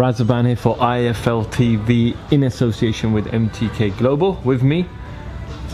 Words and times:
Razaban 0.00 0.46
here 0.46 0.56
for 0.56 0.78
IFL 0.78 1.44
TV 1.48 2.16
in 2.32 2.44
association 2.44 3.12
with 3.12 3.26
MTK 3.26 3.98
Global. 3.98 4.40
With 4.44 4.62
me, 4.62 4.86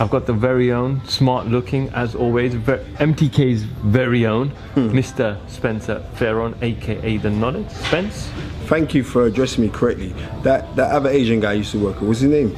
I've 0.01 0.09
got 0.09 0.25
the 0.25 0.33
very 0.33 0.73
own, 0.73 1.01
smart 1.05 1.47
looking 1.47 1.87
as 1.91 2.13
always, 2.13 2.53
ver- 2.53 2.83
MTK's 2.95 3.63
very 3.63 4.25
own, 4.25 4.49
hmm. 4.49 4.89
Mr. 4.89 5.39
Spencer 5.49 6.05
Fearon, 6.15 6.61
aka 6.61 7.15
The 7.15 7.29
Knowledge. 7.29 7.69
Spence? 7.69 8.29
Thank 8.65 8.93
you 8.93 9.01
for 9.01 9.27
addressing 9.27 9.63
me 9.63 9.69
correctly. 9.69 10.13
That 10.43 10.75
that 10.75 10.91
other 10.91 11.09
Asian 11.09 11.39
guy 11.39 11.51
I 11.51 11.53
used 11.53 11.71
to 11.71 11.79
work 11.79 12.01
with, 12.01 12.09
what's 12.09 12.19
his 12.19 12.29
name? 12.29 12.57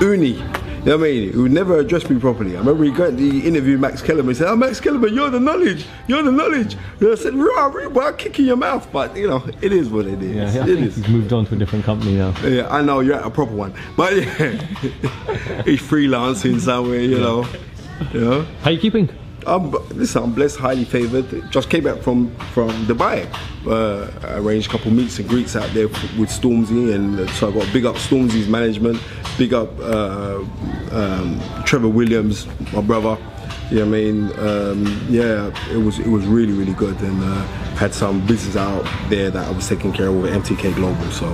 Uni. 0.00 0.42
You 0.82 0.88
know 0.88 0.98
what 0.98 1.06
I 1.06 1.12
mean? 1.12 1.32
Who 1.32 1.48
never 1.48 1.78
addressed 1.78 2.10
me 2.10 2.18
properly. 2.18 2.56
I 2.56 2.58
remember 2.58 2.82
he 2.82 2.90
got 2.90 3.16
the 3.16 3.46
interview 3.46 3.78
Max 3.78 4.02
Kellerman. 4.02 4.30
He 4.30 4.34
said, 4.34 4.48
Oh, 4.48 4.56
Max 4.56 4.80
Kellerman, 4.80 5.14
you're 5.14 5.30
the 5.30 5.38
knowledge. 5.38 5.86
You're 6.08 6.24
the 6.24 6.32
knowledge. 6.32 6.76
And 6.98 7.12
I 7.12 7.14
said, 7.14 7.34
Rah, 7.34 7.66
rah, 7.66 8.06
I'll 8.06 8.12
kick 8.14 8.40
in 8.40 8.46
your 8.46 8.56
mouth. 8.56 8.90
But, 8.90 9.16
you 9.16 9.28
know, 9.28 9.48
it 9.60 9.72
is 9.72 9.88
what 9.88 10.06
it 10.06 10.20
is. 10.20 10.54
Yeah, 10.54 10.64
I 10.64 10.68
it 10.68 10.80
is. 10.80 10.96
he's 10.96 11.08
moved 11.08 11.32
on 11.32 11.46
to 11.46 11.54
a 11.54 11.56
different 11.56 11.84
company 11.84 12.16
now. 12.16 12.34
Yeah, 12.42 12.68
I 12.68 12.82
know, 12.82 12.98
you're 12.98 13.14
at 13.14 13.24
a 13.24 13.30
proper 13.30 13.54
one. 13.54 13.72
But, 13.96 14.16
yeah, 14.16 14.24
he's 15.64 15.80
freelancing 15.80 16.58
somewhere, 16.58 16.98
you 16.98 17.20
know. 17.20 17.46
You 18.12 18.20
know? 18.20 18.46
How 18.62 18.70
you 18.70 18.80
keeping? 18.80 19.08
I'm, 19.46 19.70
listen, 19.96 20.22
I'm 20.22 20.32
blessed, 20.32 20.58
highly 20.58 20.84
favoured. 20.84 21.50
Just 21.50 21.70
came 21.70 21.84
back 21.84 21.98
from 21.98 22.34
from 22.54 22.70
Dubai. 22.86 23.26
Uh, 23.66 24.10
I 24.26 24.38
arranged 24.38 24.68
a 24.68 24.72
couple 24.72 24.90
meets 24.90 25.18
and 25.18 25.28
greets 25.28 25.56
out 25.56 25.72
there 25.74 25.88
with 25.88 26.30
Stormzy, 26.30 26.94
and 26.94 27.20
uh, 27.20 27.26
so 27.32 27.48
I 27.48 27.52
got 27.52 27.72
big 27.72 27.84
up 27.84 27.96
Stormzy's 27.96 28.48
management, 28.48 29.00
big 29.38 29.54
up 29.54 29.70
uh, 29.80 30.44
um, 30.90 31.40
Trevor 31.64 31.88
Williams, 31.88 32.46
my 32.72 32.80
brother. 32.80 33.16
You 33.70 33.78
know 33.78 33.86
what 33.86 33.96
I 33.96 34.00
mean? 34.00 34.38
Um, 34.38 35.06
yeah, 35.08 35.72
it 35.72 35.78
was 35.78 35.98
it 35.98 36.08
was 36.08 36.26
really 36.26 36.52
really 36.52 36.74
good, 36.74 37.00
and 37.00 37.22
uh, 37.22 37.42
had 37.76 37.94
some 37.94 38.24
business 38.26 38.56
out 38.56 38.84
there 39.08 39.30
that 39.30 39.46
I 39.48 39.50
was 39.50 39.68
taking 39.68 39.92
care 39.92 40.08
of 40.08 40.16
with 40.16 40.32
MTK 40.32 40.74
Global. 40.74 41.10
So 41.10 41.26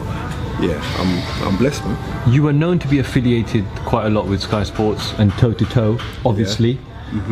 yeah, 0.60 0.80
I'm 0.98 1.46
I'm 1.48 1.56
blessed, 1.56 1.84
man. 1.84 2.32
You 2.32 2.42
were 2.42 2.52
known 2.52 2.78
to 2.80 2.88
be 2.88 2.98
affiliated 2.98 3.64
quite 3.86 4.06
a 4.06 4.10
lot 4.10 4.26
with 4.26 4.40
Sky 4.42 4.64
Sports 4.64 5.12
and 5.18 5.32
toe 5.32 5.52
to 5.52 5.64
toe, 5.66 5.98
obviously. 6.24 6.78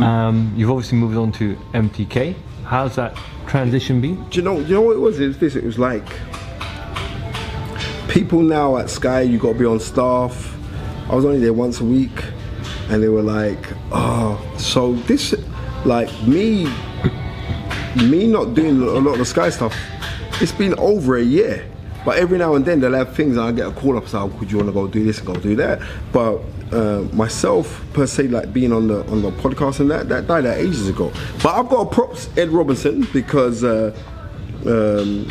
Um, 0.01 0.53
you've 0.57 0.71
obviously 0.71 0.97
moved 0.99 1.17
on 1.17 1.33
to 1.33 1.55
MTK. 1.75 2.35
How's 2.65 2.97
that 2.97 3.17
transition 3.47 4.01
been? 4.01 4.25
Do 4.31 4.39
you 4.39 4.43
know? 4.43 4.57
Do 4.57 4.69
You 4.69 4.75
know 4.75 4.81
what 4.83 4.97
it 4.97 5.01
was? 5.01 5.21
It 5.21 5.27
was 5.27 5.39
this. 5.39 5.55
It 5.57 5.65
was 5.65 5.79
like 5.79 6.05
people 8.09 8.41
now 8.41 8.77
at 8.79 8.89
Sky. 8.89 9.23
You 9.23 9.39
got 9.39 9.53
to 9.55 9.59
be 9.59 9.65
on 9.67 9.81
staff. 9.81 10.57
I 11.11 11.15
was 11.15 11.25
only 11.25 11.41
there 11.41 11.53
once 11.53 11.81
a 11.81 11.85
week, 11.85 12.25
and 12.89 13.03
they 13.03 13.09
were 13.09 13.23
like, 13.23 13.67
"Oh, 13.93 14.41
so 14.57 14.95
this, 14.95 15.35
like 15.85 16.11
me, 16.23 16.65
me 17.97 18.27
not 18.27 18.55
doing 18.55 18.81
a 18.81 18.85
lot 19.01 19.13
of 19.13 19.19
the 19.19 19.25
Sky 19.25 19.51
stuff. 19.51 19.75
It's 20.41 20.53
been 20.53 20.75
over 20.79 21.17
a 21.17 21.23
year." 21.23 21.67
But 22.07 22.19
every 22.19 22.39
now 22.39 22.55
and 22.55 22.65
then 22.65 22.79
they'll 22.79 22.93
have 22.93 23.17
things, 23.17 23.37
and 23.37 23.45
I 23.45 23.51
get 23.51 23.67
a 23.67 23.73
call 23.73 23.99
up 23.99 24.07
saying, 24.07 24.39
"Could 24.39 24.53
you 24.53 24.59
want 24.59 24.69
to 24.69 24.73
go 24.73 24.87
do 24.87 25.05
this 25.05 25.19
and 25.19 25.27
go 25.27 25.35
do 25.35 25.57
that?" 25.57 25.83
But 26.13 26.41
uh, 26.73 27.01
myself, 27.13 27.85
per 27.95 28.07
se, 28.07 28.29
like 28.29 28.53
being 28.53 28.73
on 28.73 28.87
the 28.87 29.05
on 29.09 29.23
the 29.23 29.33
podcast 29.33 29.81
and 29.81 29.91
that, 29.91 30.09
that 30.09 30.29
died 30.29 30.47
out 30.47 30.57
ages 30.57 30.89
ago. 30.89 31.13
But 31.43 31.57
I've 31.57 31.69
got 31.69 31.81
a 31.81 31.91
props 31.91 32.29
Ed 32.37 32.51
Robinson 32.51 33.09
because 33.13 33.65
uh, 33.65 33.93
um, 34.67 35.29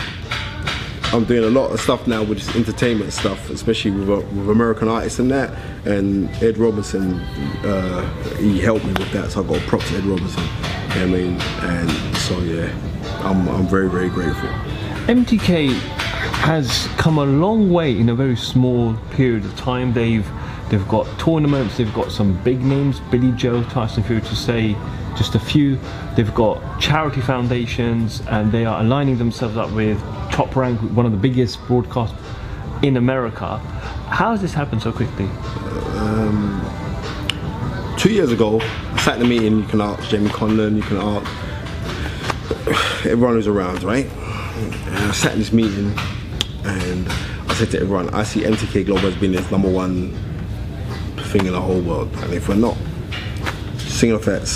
I'm 1.14 1.24
doing 1.24 1.46
a 1.46 1.50
lot 1.50 1.72
of 1.72 1.80
stuff 1.80 2.08
now 2.08 2.24
with 2.24 2.40
just 2.40 2.54
entertainment 2.58 3.14
stuff, 3.14 3.50
especially 3.50 3.92
with, 3.92 4.10
uh, 4.10 4.16
with 4.36 4.50
American 4.50 4.90
artists 4.90 5.20
and 5.20 5.32
that. 5.32 5.54
And 5.86 6.30
Ed 6.44 6.58
Robinson, 6.58 7.22
uh, 7.64 8.36
he 8.36 8.60
helped 8.60 8.84
me 8.84 8.92
with 8.92 9.14
that, 9.14 9.32
so 9.32 9.46
I 9.46 9.48
got 9.48 9.62
props 9.62 9.90
Ed 9.94 10.04
Robinson. 10.04 10.44
You 10.44 10.96
know 10.96 11.04
I 11.04 11.06
mean, 11.06 11.42
and 11.42 12.18
so 12.18 12.38
yeah, 12.40 12.70
I'm 13.24 13.48
I'm 13.48 13.66
very 13.66 13.90
very 13.90 14.10
grateful. 14.10 14.50
MTK 15.08 16.05
has 16.46 16.88
come 16.98 17.18
a 17.18 17.26
long 17.26 17.72
way 17.72 17.98
in 17.98 18.10
a 18.10 18.14
very 18.14 18.36
small 18.36 18.94
period 19.10 19.44
of 19.44 19.56
time. 19.58 19.92
They've 19.94 20.30
they've 20.70 20.88
got 20.88 21.08
tournaments, 21.18 21.78
they've 21.78 21.94
got 21.96 22.12
some 22.12 22.40
big 22.44 22.62
names, 22.62 23.00
Billy 23.10 23.32
Joe, 23.32 23.64
Tyson 23.64 24.04
Fury 24.04 24.22
to 24.22 24.36
say 24.36 24.76
just 25.18 25.34
a 25.34 25.40
few. 25.40 25.80
They've 26.16 26.34
got 26.36 26.80
charity 26.80 27.22
foundations 27.22 28.22
and 28.28 28.52
they 28.52 28.64
are 28.64 28.80
aligning 28.80 29.18
themselves 29.18 29.58
up 29.58 29.72
with 29.72 30.00
Top 30.32 30.56
Rank, 30.56 30.80
one 30.96 31.08
of 31.08 31.12
the 31.12 31.18
biggest 31.18 31.60
broadcasts 31.66 32.16
in 32.84 32.98
America. 32.98 33.58
How 34.10 34.30
has 34.30 34.40
this 34.40 34.54
happened 34.54 34.84
so 34.84 34.92
quickly? 34.92 35.26
Um, 35.96 36.62
two 37.98 38.14
years 38.14 38.32
ago, 38.32 38.60
I 38.62 39.02
sat 39.02 39.16
in 39.18 39.24
a 39.24 39.28
meeting. 39.28 39.58
You 39.58 39.66
can 39.66 39.82
ask 39.82 40.08
Jamie 40.10 40.30
Conlon, 40.30 40.76
you 40.76 40.84
can 40.84 40.98
ask 40.98 41.26
everyone 43.08 43.34
who's 43.34 43.48
around, 43.48 43.82
right? 43.82 44.06
And 44.06 44.96
I 44.96 45.12
sat 45.12 45.34
in 45.34 45.40
this 45.40 45.52
meeting, 45.52 45.98
and 46.66 47.08
I 47.50 47.54
said 47.54 47.72
to 47.72 47.80
everyone, 47.80 48.10
I 48.14 48.24
see 48.24 48.42
MTK 48.42 48.86
Global 48.86 49.08
as 49.08 49.16
being 49.16 49.32
this 49.32 49.50
number 49.52 49.70
one 49.70 50.12
thing 51.32 51.46
in 51.46 51.54
the 51.54 51.62
whole 51.62 51.82
world, 51.82 52.12
and 52.18 52.34
if 52.34 52.50
we're 52.50 52.56
not 52.56 52.78
singing 53.78 54.16
off 54.16 54.26
that 54.26 54.48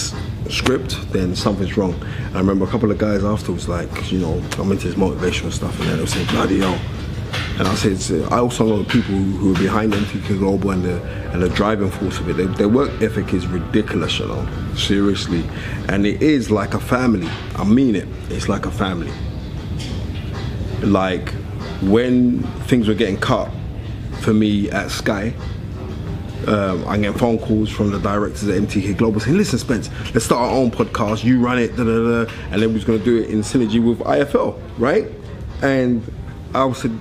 script, 0.49 0.97
then 1.11 1.35
something's 1.35 1.77
wrong. 1.77 1.93
And 1.93 2.35
I 2.35 2.39
remember 2.39 2.65
a 2.65 2.67
couple 2.67 2.91
of 2.91 2.97
guys 2.97 3.23
afterwards, 3.23 3.69
like, 3.69 4.11
you 4.11 4.19
know, 4.19 4.43
I'm 4.57 4.71
into 4.71 4.87
this 4.87 4.95
motivational 4.95 5.51
stuff, 5.51 5.79
and 5.79 5.89
then 5.89 5.97
they 5.97 6.03
were 6.03 6.07
saying, 6.07 6.27
bloody 6.27 6.59
hell. 6.59 6.79
And 7.59 7.67
I 7.67 7.75
said, 7.75 8.31
I 8.31 8.37
also 8.37 8.65
know 8.65 8.83
the 8.83 8.89
people 8.89 9.15
who 9.15 9.53
are 9.53 9.59
behind 9.59 9.93
MTK 9.93 10.39
Global 10.39 10.71
and 10.71 10.83
the, 10.83 11.03
and 11.33 11.41
the 11.41 11.49
driving 11.49 11.91
force 11.91 12.19
of 12.19 12.29
it. 12.29 12.37
Their, 12.37 12.47
their 12.47 12.69
work 12.69 12.89
ethic 13.01 13.33
is 13.33 13.45
ridiculous, 13.47 14.17
you 14.17 14.27
know, 14.27 14.47
seriously. 14.75 15.43
And 15.89 16.05
it 16.05 16.21
is 16.21 16.49
like 16.49 16.73
a 16.73 16.79
family. 16.79 17.27
I 17.55 17.65
mean 17.65 17.95
it. 17.95 18.07
It's 18.29 18.47
like 18.47 18.65
a 18.65 18.71
family. 18.71 19.11
Like 20.81 21.33
when 21.81 22.43
things 22.67 22.87
were 22.87 22.93
getting 22.93 23.17
cut 23.17 23.49
for 24.21 24.33
me 24.33 24.69
at 24.71 24.91
Sky, 24.91 25.33
um, 26.47 26.87
I 26.87 26.97
get 26.97 27.17
phone 27.17 27.37
calls 27.37 27.69
from 27.69 27.91
the 27.91 27.99
directors 27.99 28.47
at 28.47 28.61
MTK 28.61 28.97
Global 28.97 29.19
saying, 29.19 29.37
"Listen, 29.37 29.59
Spence, 29.59 29.89
let's 30.13 30.25
start 30.25 30.41
our 30.41 30.55
own 30.55 30.71
podcast. 30.71 31.23
You 31.23 31.39
run 31.39 31.59
it, 31.59 31.75
da 31.75 31.83
da 31.83 32.23
da," 32.25 32.31
and 32.51 32.61
then 32.61 32.69
we 32.69 32.75
was 32.75 32.85
going 32.85 32.99
to 32.99 33.05
do 33.05 33.17
it 33.17 33.29
in 33.29 33.39
synergy 33.41 33.83
with 33.83 33.99
IFL, 33.99 34.57
right? 34.77 35.07
And 35.61 36.01
I 36.55 36.71
said, 36.73 36.97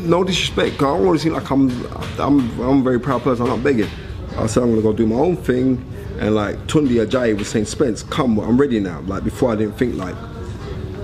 "No 0.00 0.24
disrespect, 0.24 0.76
I 0.76 0.86
don't 0.86 1.04
want 1.04 1.18
to 1.18 1.22
seem 1.22 1.32
like 1.32 1.50
I'm, 1.50 1.70
I'm, 2.18 2.60
I'm 2.60 2.80
a 2.80 2.82
very 2.82 3.00
proud 3.00 3.22
person. 3.22 3.44
I'm 3.44 3.50
not 3.50 3.62
begging." 3.64 3.90
I 4.38 4.46
said, 4.46 4.62
"I'm 4.62 4.70
going 4.70 4.76
to 4.76 4.82
go 4.82 4.92
do 4.92 5.06
my 5.06 5.16
own 5.16 5.36
thing," 5.36 5.84
and 6.20 6.34
like 6.34 6.56
Tunde 6.66 7.04
Ajayi 7.04 7.36
was 7.36 7.48
saying, 7.48 7.66
"Spence, 7.66 8.02
come, 8.02 8.38
I'm 8.38 8.56
ready 8.56 8.80
now." 8.80 9.00
Like 9.00 9.24
before, 9.24 9.52
I 9.52 9.56
didn't 9.56 9.76
think 9.76 9.96
like 9.96 10.14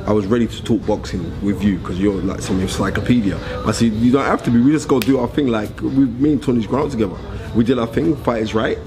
I 0.07 0.13
was 0.13 0.27
ready 0.27 0.47
to 0.49 0.65
talk 0.65 0.85
boxing 0.87 1.23
with 1.43 1.63
you 1.63 1.79
because 1.79 1.99
you're 2.01 2.21
like 2.23 2.41
some 2.41 2.61
encyclopedia. 2.61 3.39
I 3.65 3.73
said, 3.73 3.93
you 3.93 4.11
don't 4.11 4.25
have 4.25 4.43
to 4.45 4.51
be. 4.51 4.61
We 4.61 4.73
just 4.73 4.89
go 4.89 4.99
do 4.99 5.19
our 5.19 5.29
thing. 5.29 5.49
Like 5.49 5.81
we, 5.81 6.07
me 6.07 6.33
and 6.33 6.43
Tony's 6.43 6.67
ground 6.67 6.91
together. 6.91 7.17
We 7.55 7.65
did 7.65 7.79
our 7.79 7.87
thing. 7.87 8.17
Fight 8.17 8.43
is 8.43 8.55
right, 8.55 8.79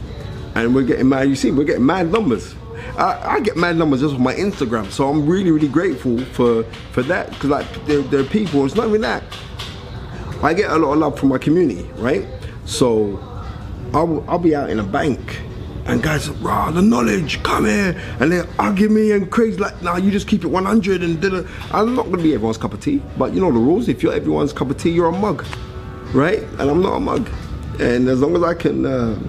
and 0.56 0.76
we're 0.76 0.84
getting 0.84 1.08
mad. 1.08 1.30
You 1.30 1.36
see, 1.36 1.52
we're 1.52 1.64
getting 1.64 1.86
mad 1.86 2.12
numbers. 2.12 2.56
I, 2.98 3.36
I 3.36 3.40
get 3.40 3.56
mad 3.56 3.78
numbers 3.78 4.02
just 4.02 4.16
on 4.16 4.24
my 4.24 4.34
Instagram, 4.34 4.92
so 4.92 5.10
I'm 5.10 5.26
really, 5.26 5.52
really 5.52 5.70
grateful 5.70 6.20
for 6.26 6.64
for 6.92 7.02
that 7.04 7.30
because 7.30 7.50
like 7.50 7.86
there, 7.86 8.02
there 8.02 8.20
are 8.20 8.26
people. 8.26 8.66
It's 8.66 8.76
not 8.76 8.88
even 8.88 9.02
that. 9.02 9.24
I 10.44 10.54
get 10.54 10.70
a 10.70 10.78
lot 10.78 10.94
of 10.94 11.00
love 11.00 11.20
from 11.20 11.30
my 11.30 11.38
community, 11.38 11.90
right? 11.96 12.28
So 12.66 13.18
I'll, 13.94 14.24
I'll 14.30 14.40
be 14.40 14.54
out 14.56 14.70
in 14.70 14.80
a 14.80 14.84
bank 14.84 15.42
and 15.86 16.02
guys 16.02 16.30
rah, 16.30 16.72
the 16.72 16.82
knowledge, 16.82 17.42
come 17.44 17.66
here. 17.66 18.00
And 18.20 18.32
they 18.32 18.44
argue 18.58 18.90
me 18.90 19.12
and 19.12 19.30
crazy, 19.30 19.58
like, 19.58 19.82
nah, 19.82 19.98
you 19.98 20.12
just 20.12 20.28
keep 20.28 20.44
it 20.44 20.48
100 20.48 21.04
and 21.04 21.22
da 21.22 21.44
I'm 21.72 21.96
not 21.96 22.06
gonna 22.06 22.24
be 22.24 22.34
everyone's 22.34 22.58
cup 22.58 22.74
of 22.74 22.82
tea, 22.82 23.02
but 23.18 23.34
you 23.34 23.40
know 23.40 23.52
the 23.52 23.60
rules. 23.60 23.88
If 23.88 24.02
you're 24.02 24.14
everyone's 24.14 24.52
cup 24.52 24.70
of 24.70 24.78
tea, 24.78 24.92
you're 24.92 25.08
a 25.08 25.12
mug, 25.12 25.46
right? 26.14 26.40
And 26.60 26.70
I'm 26.70 26.82
not 26.82 26.96
a 26.96 27.00
mug. 27.00 27.30
And 27.80 28.08
as 28.08 28.20
long 28.20 28.36
as 28.36 28.44
I 28.44 28.56
can 28.56 28.86
uh, 28.86 29.20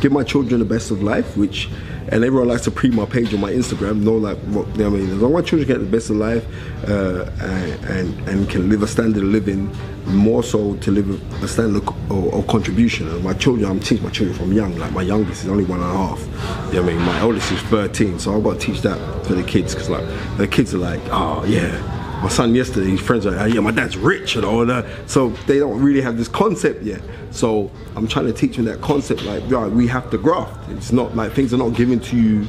give 0.00 0.12
my 0.12 0.22
children 0.22 0.58
the 0.60 0.66
best 0.66 0.90
of 0.90 1.02
life, 1.02 1.36
which, 1.36 1.70
and 2.08 2.24
everyone 2.24 2.48
likes 2.48 2.62
to 2.64 2.70
pre 2.70 2.90
my 2.90 3.04
page 3.04 3.34
on 3.34 3.40
my 3.40 3.52
Instagram, 3.52 4.02
know 4.02 4.16
like 4.16 4.38
what, 4.38 4.66
you 4.68 4.84
know 4.84 4.90
what 4.90 5.00
I 5.00 5.02
mean, 5.02 5.10
as 5.10 5.22
long 5.22 5.32
as 5.32 5.42
my 5.42 5.48
children 5.48 5.68
get 5.68 5.78
the 5.78 5.86
best 5.86 6.10
of 6.10 6.16
life 6.16 6.46
uh, 6.88 7.30
and, 7.40 7.84
and, 7.84 8.28
and 8.28 8.50
can 8.50 8.68
live 8.68 8.82
a 8.82 8.86
standard 8.86 9.22
of 9.22 9.28
living, 9.28 9.74
more 10.06 10.42
so 10.42 10.76
to 10.76 10.90
live 10.90 11.42
a 11.42 11.48
standard 11.48 11.82
of, 11.82 12.10
of, 12.10 12.34
of 12.34 12.46
contribution. 12.46 13.08
And 13.08 13.24
my 13.24 13.34
children, 13.34 13.70
I'm 13.70 13.80
teaching 13.80 14.04
my 14.04 14.10
children 14.10 14.38
from 14.38 14.52
young, 14.52 14.76
like 14.76 14.92
my 14.92 15.02
youngest 15.02 15.44
is 15.44 15.48
only 15.48 15.64
one 15.64 15.80
and 15.80 15.90
a 15.90 15.92
half. 15.92 16.20
You 16.20 16.80
know 16.80 16.82
what 16.82 16.92
I 16.92 16.96
mean? 16.96 17.06
My 17.06 17.20
oldest 17.22 17.50
is 17.50 17.60
13, 17.62 18.18
so 18.18 18.36
I've 18.36 18.44
got 18.44 18.60
to 18.60 18.66
teach 18.66 18.82
that 18.82 19.26
for 19.26 19.34
the 19.34 19.42
kids 19.42 19.74
because 19.74 19.90
like 19.90 20.06
the 20.36 20.46
kids 20.46 20.74
are 20.74 20.78
like, 20.78 21.00
oh 21.10 21.44
yeah. 21.44 21.95
My 22.22 22.28
son 22.28 22.54
yesterday, 22.54 22.90
his 22.90 23.00
friends 23.00 23.26
are 23.26 23.32
like, 23.32 23.52
yeah, 23.52 23.60
my 23.60 23.70
dad's 23.70 23.96
rich 23.96 24.36
and 24.36 24.44
all 24.44 24.64
that. 24.64 24.86
So 25.08 25.30
they 25.46 25.58
don't 25.58 25.80
really 25.80 26.00
have 26.00 26.16
this 26.16 26.28
concept 26.28 26.82
yet. 26.82 27.02
So 27.30 27.70
I'm 27.94 28.08
trying 28.08 28.26
to 28.26 28.32
teach 28.32 28.56
them 28.56 28.64
that 28.64 28.80
concept, 28.80 29.22
like, 29.24 29.42
right, 29.48 29.70
we 29.70 29.86
have 29.88 30.10
to 30.10 30.18
graft. 30.18 30.70
It's 30.70 30.92
not 30.92 31.14
like 31.14 31.32
things 31.32 31.52
are 31.52 31.58
not 31.58 31.74
given 31.74 32.00
to 32.00 32.16
you 32.16 32.48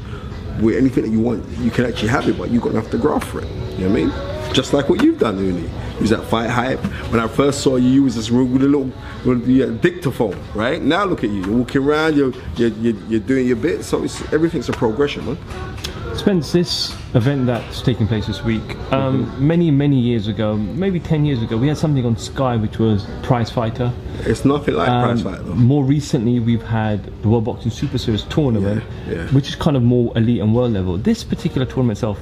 with 0.61 0.77
anything 0.77 1.03
that 1.03 1.11
you 1.11 1.19
want. 1.19 1.45
You 1.59 1.69
can 1.69 1.85
actually 1.85 2.09
have 2.09 2.27
it, 2.27 2.37
but 2.37 2.49
you're 2.49 2.61
gonna 2.61 2.81
have 2.81 2.89
to 2.91 2.97
graft 2.97 3.27
for 3.27 3.41
it. 3.41 3.47
You 3.77 3.87
know 3.87 3.91
what 3.91 4.01
I 4.01 4.05
mean? 4.05 4.53
Just 4.53 4.73
like 4.73 4.89
what 4.89 5.03
you've 5.03 5.19
done, 5.19 5.37
Uni. 5.37 5.61
You 5.61 5.69
was 6.01 6.11
Fight 6.29 6.49
Hype. 6.49 6.79
When 7.11 7.19
I 7.19 7.27
first 7.27 7.61
saw 7.61 7.75
you, 7.75 7.89
you 7.89 8.03
was 8.03 8.15
just 8.15 8.31
with 8.31 8.61
a 8.61 8.65
little 8.65 8.91
with 9.25 9.45
the 9.45 9.71
dictaphone, 9.81 10.39
right? 10.53 10.81
Now 10.81 11.05
look 11.05 11.23
at 11.23 11.29
you. 11.29 11.43
You're 11.43 11.57
walking 11.57 11.83
around. 11.83 12.15
You're 12.15 12.33
you're, 12.55 12.69
you're, 12.69 13.19
doing 13.19 13.47
your 13.47 13.55
bit. 13.55 13.83
So 13.83 14.03
everything's 14.31 14.69
a 14.69 14.73
progression, 14.73 15.25
man. 15.25 15.37
Spence, 16.17 16.51
this 16.51 16.93
event 17.13 17.45
that's 17.45 17.81
taking 17.81 18.07
place 18.07 18.25
this 18.27 18.43
week, 18.43 18.61
um, 18.91 19.25
Mm-hmm. 19.25 19.47
many, 19.47 19.71
many 19.71 19.99
years 19.99 20.27
ago, 20.27 20.57
maybe 20.57 20.99
10 20.99 21.25
years 21.25 21.41
ago, 21.43 21.55
we 21.57 21.67
had 21.67 21.77
something 21.77 22.05
on 22.05 22.17
Sky 22.17 22.55
which 22.57 22.79
was 22.79 23.05
Prize 23.23 23.49
Fighter. 23.51 23.93
It's 24.21 24.43
nothing 24.43 24.73
like 24.75 24.89
Um, 24.89 25.03
prize 25.03 25.21
fight 25.21 25.45
though. 25.45 25.53
more 25.53 25.83
recently, 25.85 26.39
we've 26.39 26.63
had 26.63 27.03
the 27.21 27.29
World 27.29 27.45
Boxing 27.45 27.71
Super 27.71 27.97
Series 27.97 28.23
tournament, 28.23 28.83
Yeah, 29.07 29.13
yeah. 29.15 29.27
which 29.27 29.47
is 29.47 29.55
kind 29.55 29.77
of 29.77 29.83
more 29.83 30.11
elite 30.17 30.41
and 30.41 30.53
world 30.55 30.73
level. 30.73 30.97
This 30.97 31.23
particular 31.23 31.65
tournament 31.67 31.97
itself, 31.97 32.19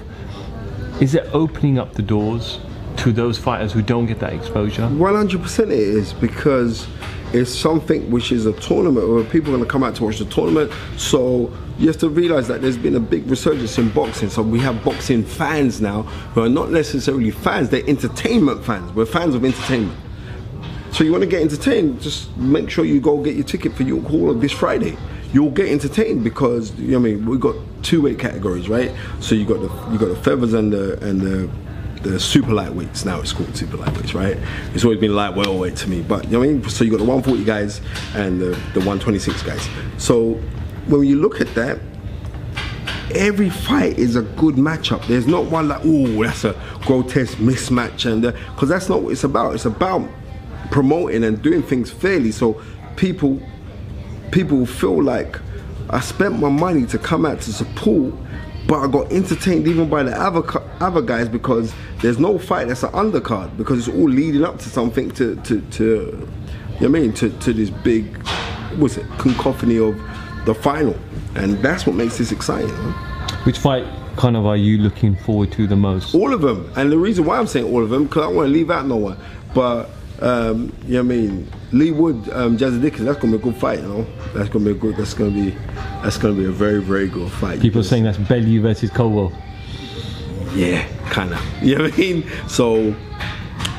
is 0.99 1.15
it 1.15 1.27
opening 1.33 1.79
up 1.79 1.93
the 1.93 2.01
doors 2.03 2.59
to 2.97 3.11
those 3.11 3.37
fighters 3.37 3.71
who 3.71 3.81
don't 3.81 4.05
get 4.07 4.19
that 4.19 4.33
exposure? 4.33 4.83
100% 4.83 5.59
it 5.65 5.71
is 5.71 6.13
because 6.13 6.87
it's 7.33 7.49
something 7.53 8.11
which 8.11 8.31
is 8.31 8.45
a 8.45 8.53
tournament 8.53 9.07
where 9.09 9.23
people 9.23 9.49
are 9.53 9.57
going 9.57 9.63
to 9.65 9.71
come 9.71 9.83
out 9.83 9.95
to 9.95 10.03
watch 10.03 10.19
the 10.19 10.25
tournament. 10.25 10.71
So 10.97 11.51
you 11.77 11.87
have 11.87 11.97
to 11.97 12.09
realize 12.09 12.47
that 12.47 12.61
there's 12.61 12.77
been 12.77 12.95
a 12.95 12.99
big 12.99 13.29
resurgence 13.29 13.77
in 13.77 13.89
boxing. 13.89 14.29
So 14.29 14.41
we 14.41 14.59
have 14.59 14.83
boxing 14.83 15.23
fans 15.23 15.81
now 15.81 16.03
who 16.03 16.43
are 16.43 16.49
not 16.49 16.71
necessarily 16.71 17.31
fans, 17.31 17.69
they're 17.69 17.87
entertainment 17.87 18.63
fans. 18.63 18.91
We're 18.93 19.05
fans 19.05 19.35
of 19.35 19.43
entertainment. 19.43 19.99
So 20.91 21.03
you 21.03 21.11
want 21.11 21.23
to 21.23 21.29
get 21.29 21.41
entertained, 21.41 22.01
just 22.01 22.35
make 22.37 22.69
sure 22.69 22.85
you 22.85 23.01
go 23.01 23.21
get 23.21 23.35
your 23.35 23.43
ticket 23.43 23.73
for 23.73 23.83
York 23.83 24.05
Hall 24.05 24.33
this 24.33 24.53
Friday. 24.53 24.97
You'll 25.33 25.51
get 25.51 25.67
entertained 25.67 26.23
because 26.23 26.73
you 26.79 26.91
know 26.91 26.99
what 26.99 27.09
I 27.09 27.13
mean 27.13 27.25
we've 27.25 27.41
got 27.41 27.55
two 27.83 28.01
weight 28.01 28.17
categories, 28.17 28.69
right? 28.69 28.93
So 29.19 29.35
you 29.35 29.45
got 29.45 29.59
the 29.59 29.91
you 29.91 29.99
got 29.99 30.07
the 30.07 30.15
feathers 30.23 30.53
and 30.53 30.71
the 30.71 30.97
and 31.05 31.19
the 31.19 31.49
the 32.03 32.19
super 32.19 32.51
lightweights. 32.51 33.05
Now 33.05 33.19
it's 33.19 33.33
called 33.33 33.57
super 33.57 33.75
lightweights, 33.75 34.13
right? 34.13 34.37
It's 34.73 34.85
always 34.85 34.99
been 34.99 35.15
light 35.15 35.35
welterweight 35.35 35.75
to 35.77 35.89
me, 35.89 36.01
but 36.01 36.23
you 36.25 36.31
know 36.31 36.39
what 36.39 36.47
I 36.47 36.51
mean. 36.53 36.69
So 36.69 36.85
you 36.85 36.91
got 36.91 36.99
the 36.99 37.03
140 37.03 37.43
guys 37.43 37.81
and 38.13 38.39
the, 38.39 38.51
the 38.73 38.79
126 38.79 39.41
guys. 39.43 39.67
So 39.97 40.39
when 40.87 41.03
you 41.03 41.17
look 41.17 41.41
at 41.41 41.53
that, 41.55 41.79
every 43.13 43.49
fight 43.49 43.97
is 43.97 44.15
a 44.15 44.21
good 44.21 44.55
matchup. 44.55 45.05
There's 45.07 45.27
not 45.27 45.45
one 45.45 45.67
like, 45.67 45.81
oh, 45.83 46.23
that's 46.23 46.43
a 46.43 46.53
grotesque 46.85 47.37
mismatch, 47.37 48.09
and 48.11 48.25
uh, 48.25 48.31
because 48.53 48.69
that's 48.69 48.89
not 48.89 49.01
what 49.01 49.11
it's 49.11 49.23
about. 49.23 49.55
It's 49.55 49.65
about 49.65 50.07
promoting 50.71 51.23
and 51.23 51.41
doing 51.41 51.63
things 51.63 51.91
fairly, 51.91 52.31
so 52.31 52.61
people 52.95 53.41
people 54.31 54.65
feel 54.65 55.01
like 55.01 55.39
I 55.89 55.99
spent 55.99 56.39
my 56.39 56.49
money 56.49 56.85
to 56.87 56.97
come 56.97 57.25
out 57.25 57.41
to 57.41 57.53
support, 57.53 58.13
but 58.67 58.79
I 58.79 58.87
got 58.87 59.11
entertained 59.11 59.67
even 59.67 59.89
by 59.89 60.03
the 60.03 60.19
other 60.19 60.43
other 60.79 61.01
guys 61.01 61.29
because 61.29 61.73
there's 62.01 62.19
no 62.19 62.37
fight 62.37 62.67
that's 62.67 62.83
an 62.83 62.91
undercard 62.91 63.55
because 63.57 63.87
it's 63.87 63.97
all 63.97 64.09
leading 64.09 64.43
up 64.43 64.59
to 64.59 64.69
something 64.69 65.11
to 65.11 65.35
to, 65.43 65.61
to 65.61 66.29
you 66.79 66.81
know 66.81 66.85
I 66.85 66.87
mean 66.87 67.13
to, 67.13 67.29
to 67.29 67.53
this 67.53 67.69
big 67.69 68.17
what's 68.77 68.97
it 68.97 69.05
cacophony 69.17 69.77
of 69.77 69.95
the 70.45 70.55
final, 70.55 70.95
and 71.35 71.57
that's 71.59 71.85
what 71.85 71.95
makes 71.95 72.17
this 72.17 72.31
exciting. 72.31 72.69
Which 73.43 73.57
fight 73.59 73.85
kind 74.15 74.37
of 74.37 74.45
are 74.45 74.57
you 74.57 74.77
looking 74.77 75.15
forward 75.15 75.51
to 75.53 75.67
the 75.67 75.75
most? 75.75 76.15
All 76.15 76.33
of 76.33 76.41
them. 76.41 76.71
And 76.75 76.91
the 76.91 76.97
reason 76.97 77.25
why 77.25 77.37
I'm 77.37 77.47
saying 77.47 77.65
all 77.65 77.83
of 77.83 77.89
them, 77.89 78.05
because 78.05 78.23
I 78.23 78.25
don't 78.27 78.35
want 78.35 78.47
to 78.47 78.53
leave 78.53 78.71
out 78.71 78.85
no 78.87 78.95
one. 78.95 79.17
But, 79.53 79.89
um, 80.21 80.73
you 80.85 80.93
know 80.93 81.03
what 81.03 81.13
I 81.13 81.17
mean? 81.17 81.51
Leigh 81.71 81.91
Wood, 81.91 82.29
um, 82.31 82.57
Jazza 82.57 82.81
Dickens, 82.81 83.05
that's 83.05 83.19
going 83.19 83.33
to 83.33 83.37
be 83.39 83.49
a 83.49 83.51
good 83.51 83.59
fight, 83.59 83.79
you 83.79 83.87
know? 83.87 84.07
That's 84.33 84.49
going 84.49 84.65
to 84.65 84.73
be 84.73 84.77
a 84.77 84.79
good, 84.79 84.97
that's 84.97 85.13
going 85.13 85.33
to 85.33 85.51
be, 85.51 85.57
that's 86.01 86.17
to 86.17 86.33
be 86.33 86.45
a 86.45 86.51
very, 86.51 86.81
very 86.81 87.07
good 87.07 87.31
fight. 87.31 87.59
People 87.59 87.81
are 87.81 87.83
saying 87.83 88.03
that's 88.03 88.17
Bellew 88.17 88.61
versus 88.61 88.89
Colwell. 88.89 89.31
Yeah, 90.53 90.87
kind 91.09 91.33
of. 91.33 91.41
You 91.61 91.77
know 91.77 91.83
what 91.85 91.93
I 91.93 91.97
mean? 91.97 92.31
So, 92.47 92.95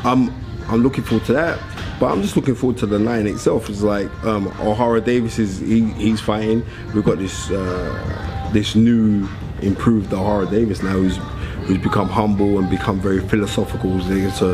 I'm, 0.05 0.35
I'm 0.69 0.83
looking 0.83 1.05
forward 1.05 1.27
to 1.27 1.33
that. 1.35 1.59
But 1.99 2.13
I'm 2.13 2.21
just 2.21 2.37
looking 2.37 2.55
forward 2.55 2.79
to 2.79 2.87
the 2.87 2.99
line 2.99 3.27
itself. 3.27 3.71
It's 3.71 3.83
like 3.83 4.07
um, 4.25 4.47
Ohara 4.53 5.03
Davies 5.03 5.39
is 5.39 5.61
he, 5.61 5.85
he's 5.93 6.21
fighting. 6.21 6.65
We've 6.95 7.05
got 7.05 7.19
this 7.19 7.51
uh, 7.51 8.51
this 8.53 8.75
new 8.75 9.29
improved 9.63 10.11
Ohara 10.11 10.51
Davies 10.51 10.83
now 10.83 10.91
who's 10.91 11.19
who's 11.67 11.79
become 11.79 12.09
humble 12.09 12.59
and 12.59 12.71
become 12.71 13.01
very 13.01 13.21
philosophical. 13.21 13.99
He's 13.99 14.11
able 14.11 14.33
to, 14.39 14.47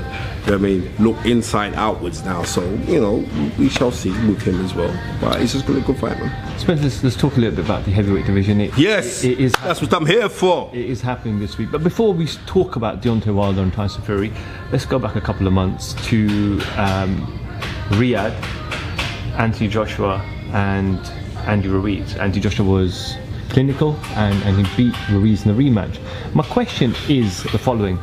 you 0.45 0.51
know 0.51 0.55
I 0.55 0.57
mean, 0.57 0.93
look 0.99 1.25
inside 1.27 1.75
outwards 1.75 2.25
now. 2.25 2.43
So 2.43 2.63
you 2.87 3.01
know 3.01 3.25
we 3.59 3.69
shall 3.69 3.91
see 3.91 4.11
with 4.27 4.43
him 4.43 4.65
as 4.65 4.75
well. 4.75 4.93
But 5.21 5.41
it's 5.41 5.53
just 5.53 5.67
gonna 5.67 5.79
be 5.79 5.85
a 5.85 5.87
good 5.87 5.99
fight, 5.99 6.19
man. 6.19 6.59
Spence, 6.59 6.83
let's, 6.83 7.05
let's 7.05 7.17
talk 7.17 7.37
a 7.37 7.41
little 7.41 7.57
bit 7.57 7.65
about 7.65 7.85
the 7.85 7.91
heavyweight 7.91 8.27
division. 8.27 8.61
It, 8.61 8.77
Yes, 8.79 9.25
it 9.25 9.39
is 9.39 9.53
that's 9.53 9.81
what 9.81 9.93
I'm 9.93 10.07
here 10.07 10.29
for. 10.29 10.71
It 10.73 10.87
is 10.87 11.01
happening 11.01 11.39
this 11.39 11.59
week. 11.59 11.71
But 11.71 11.83
before 11.85 12.13
we 12.15 12.27
talk 12.47 12.77
about 12.77 13.03
Deontay 13.03 13.35
Wilder 13.35 13.63
and 13.63 13.73
Tyson 13.73 14.03
Fury, 14.03 14.33
let's 14.71 14.87
go 14.87 14.99
back 14.99 15.17
a 15.17 15.21
couple 15.21 15.47
of 15.47 15.53
months 15.53 15.95
to 16.09 16.61
um, 16.77 17.39
Riyadh, 17.91 18.33
Anthony 19.39 19.69
Joshua 19.69 20.19
and 20.53 20.99
Andy 21.47 21.69
Ruiz. 21.69 22.17
Andy 22.17 22.41
Joshua 22.41 22.65
was 22.65 23.17
clinical 23.53 23.97
and, 24.17 24.43
and 24.45 24.67
he 24.67 24.77
beat 24.77 25.09
Ruiz 25.11 25.47
in 25.47 25.55
the 25.55 25.63
rematch. 25.63 26.01
My 26.35 26.43
question 26.43 26.95
is 27.09 27.43
the 27.45 27.59
following. 27.59 27.99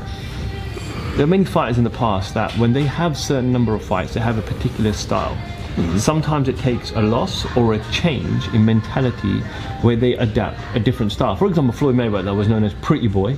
There 1.15 1.23
are 1.23 1.27
many 1.27 1.43
fighters 1.43 1.77
in 1.77 1.83
the 1.83 1.89
past 1.89 2.33
that 2.35 2.51
when 2.53 2.71
they 2.71 2.83
have 2.83 3.17
certain 3.17 3.51
number 3.51 3.73
of 3.75 3.83
fights, 3.83 4.13
they 4.13 4.21
have 4.21 4.37
a 4.37 4.41
particular 4.41 4.93
style. 4.93 5.35
Mm-hmm. 5.35 5.97
Sometimes 5.97 6.47
it 6.47 6.57
takes 6.57 6.91
a 6.91 7.01
loss 7.01 7.45
or 7.57 7.73
a 7.73 7.79
change 7.91 8.47
in 8.53 8.63
mentality 8.63 9.39
where 9.81 9.95
they 9.95 10.13
adapt 10.13 10.59
a 10.75 10.79
different 10.79 11.11
style. 11.11 11.35
For 11.35 11.47
example, 11.47 11.73
Floyd 11.73 11.95
Mayweather 11.95 12.35
was 12.35 12.47
known 12.47 12.63
as 12.63 12.73
Pretty 12.75 13.07
Boy, 13.07 13.35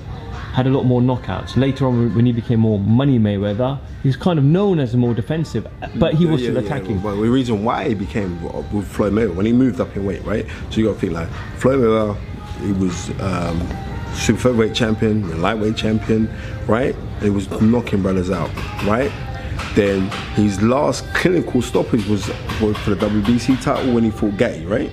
had 0.53 0.67
a 0.67 0.69
lot 0.69 0.83
more 0.83 1.01
knockouts. 1.01 1.55
Later 1.55 1.87
on, 1.87 2.13
when 2.13 2.25
he 2.25 2.31
became 2.31 2.59
more 2.59 2.77
Money 2.77 3.17
Mayweather, 3.19 3.79
he 4.03 4.09
was 4.09 4.17
kind 4.17 4.37
of 4.37 4.45
known 4.45 4.79
as 4.79 4.93
a 4.93 4.97
more 4.97 5.13
defensive, 5.13 5.65
but 5.95 6.13
he 6.13 6.25
was 6.25 6.41
Yeah, 6.41 6.49
still 6.51 6.61
yeah, 6.63 6.67
attacking. 6.75 6.99
But 6.99 7.15
the 7.15 7.29
reason 7.29 7.63
why 7.63 7.87
he 7.89 7.93
became 7.95 8.41
with 8.73 8.87
Floyd 8.87 9.13
Mayweather 9.13 9.35
when 9.35 9.45
he 9.45 9.53
moved 9.53 9.79
up 9.79 9.95
in 9.95 10.05
weight, 10.05 10.23
right? 10.25 10.45
So 10.69 10.81
you 10.81 10.87
got 10.87 10.95
to 10.95 10.99
think 10.99 11.13
like 11.13 11.29
Floyd 11.57 11.79
Mayweather, 11.79 12.17
he 12.65 12.71
was 12.73 13.09
um, 13.21 13.59
super 14.13 14.39
featherweight 14.39 14.75
champion, 14.75 15.41
lightweight 15.41 15.77
champion, 15.77 16.29
right? 16.67 16.95
He 17.21 17.29
was 17.29 17.49
knocking 17.61 18.01
brothers 18.01 18.29
out, 18.29 18.53
right? 18.85 19.11
Then 19.75 20.09
his 20.35 20.61
last 20.61 21.05
clinical 21.13 21.61
stoppage 21.61 22.05
was 22.07 22.25
for, 22.59 22.73
for 22.73 22.93
the 22.93 23.05
WBC 23.07 23.61
title 23.61 23.93
when 23.93 24.03
he 24.03 24.11
fought 24.11 24.35
Gatti, 24.37 24.65
right? 24.65 24.91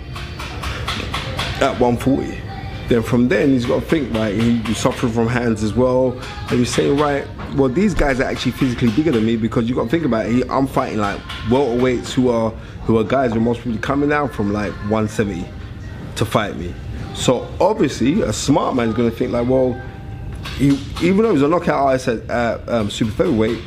At 1.60 1.80
140. 1.80 2.40
Then 2.88 3.02
from 3.02 3.28
then 3.28 3.50
he's 3.50 3.66
got 3.66 3.80
to 3.80 3.86
think 3.86 4.14
right. 4.14 4.34
He 4.34 4.62
was 4.66 4.78
suffering 4.78 5.12
from 5.12 5.28
hands 5.28 5.62
as 5.62 5.74
well, 5.74 6.12
and 6.48 6.58
he's 6.58 6.72
saying 6.72 6.96
right. 6.98 7.26
Well, 7.54 7.68
these 7.68 7.94
guys 7.94 8.18
are 8.20 8.24
actually 8.24 8.52
physically 8.52 8.90
bigger 8.90 9.12
than 9.12 9.26
me 9.26 9.36
because 9.36 9.68
you 9.68 9.74
got 9.74 9.84
to 9.84 9.90
think 9.90 10.04
about 10.04 10.26
it. 10.26 10.32
He, 10.32 10.44
I'm 10.44 10.66
fighting 10.66 10.98
like 10.98 11.18
welterweights 11.48 12.12
who 12.12 12.30
are 12.30 12.50
who 12.84 12.98
are 12.98 13.04
guys 13.04 13.32
who 13.32 13.38
are 13.38 13.42
most 13.42 13.62
people 13.62 13.78
coming 13.80 14.08
down 14.08 14.30
from 14.30 14.52
like 14.52 14.72
170 14.90 15.46
to 16.16 16.24
fight 16.24 16.56
me. 16.56 16.74
So 17.14 17.46
obviously, 17.60 18.22
a 18.22 18.32
smart 18.32 18.74
man's 18.74 18.94
going 18.94 19.10
to 19.10 19.16
think 19.16 19.32
like, 19.32 19.46
well, 19.46 19.80
he, 20.56 20.68
even 21.02 21.18
though 21.18 21.32
he's 21.32 21.42
a 21.42 21.48
knockout 21.48 21.74
artist 21.74 22.08
at 22.08 22.30
uh, 22.30 22.58
um, 22.68 22.90
super 22.90 23.10
featherweight, 23.12 23.60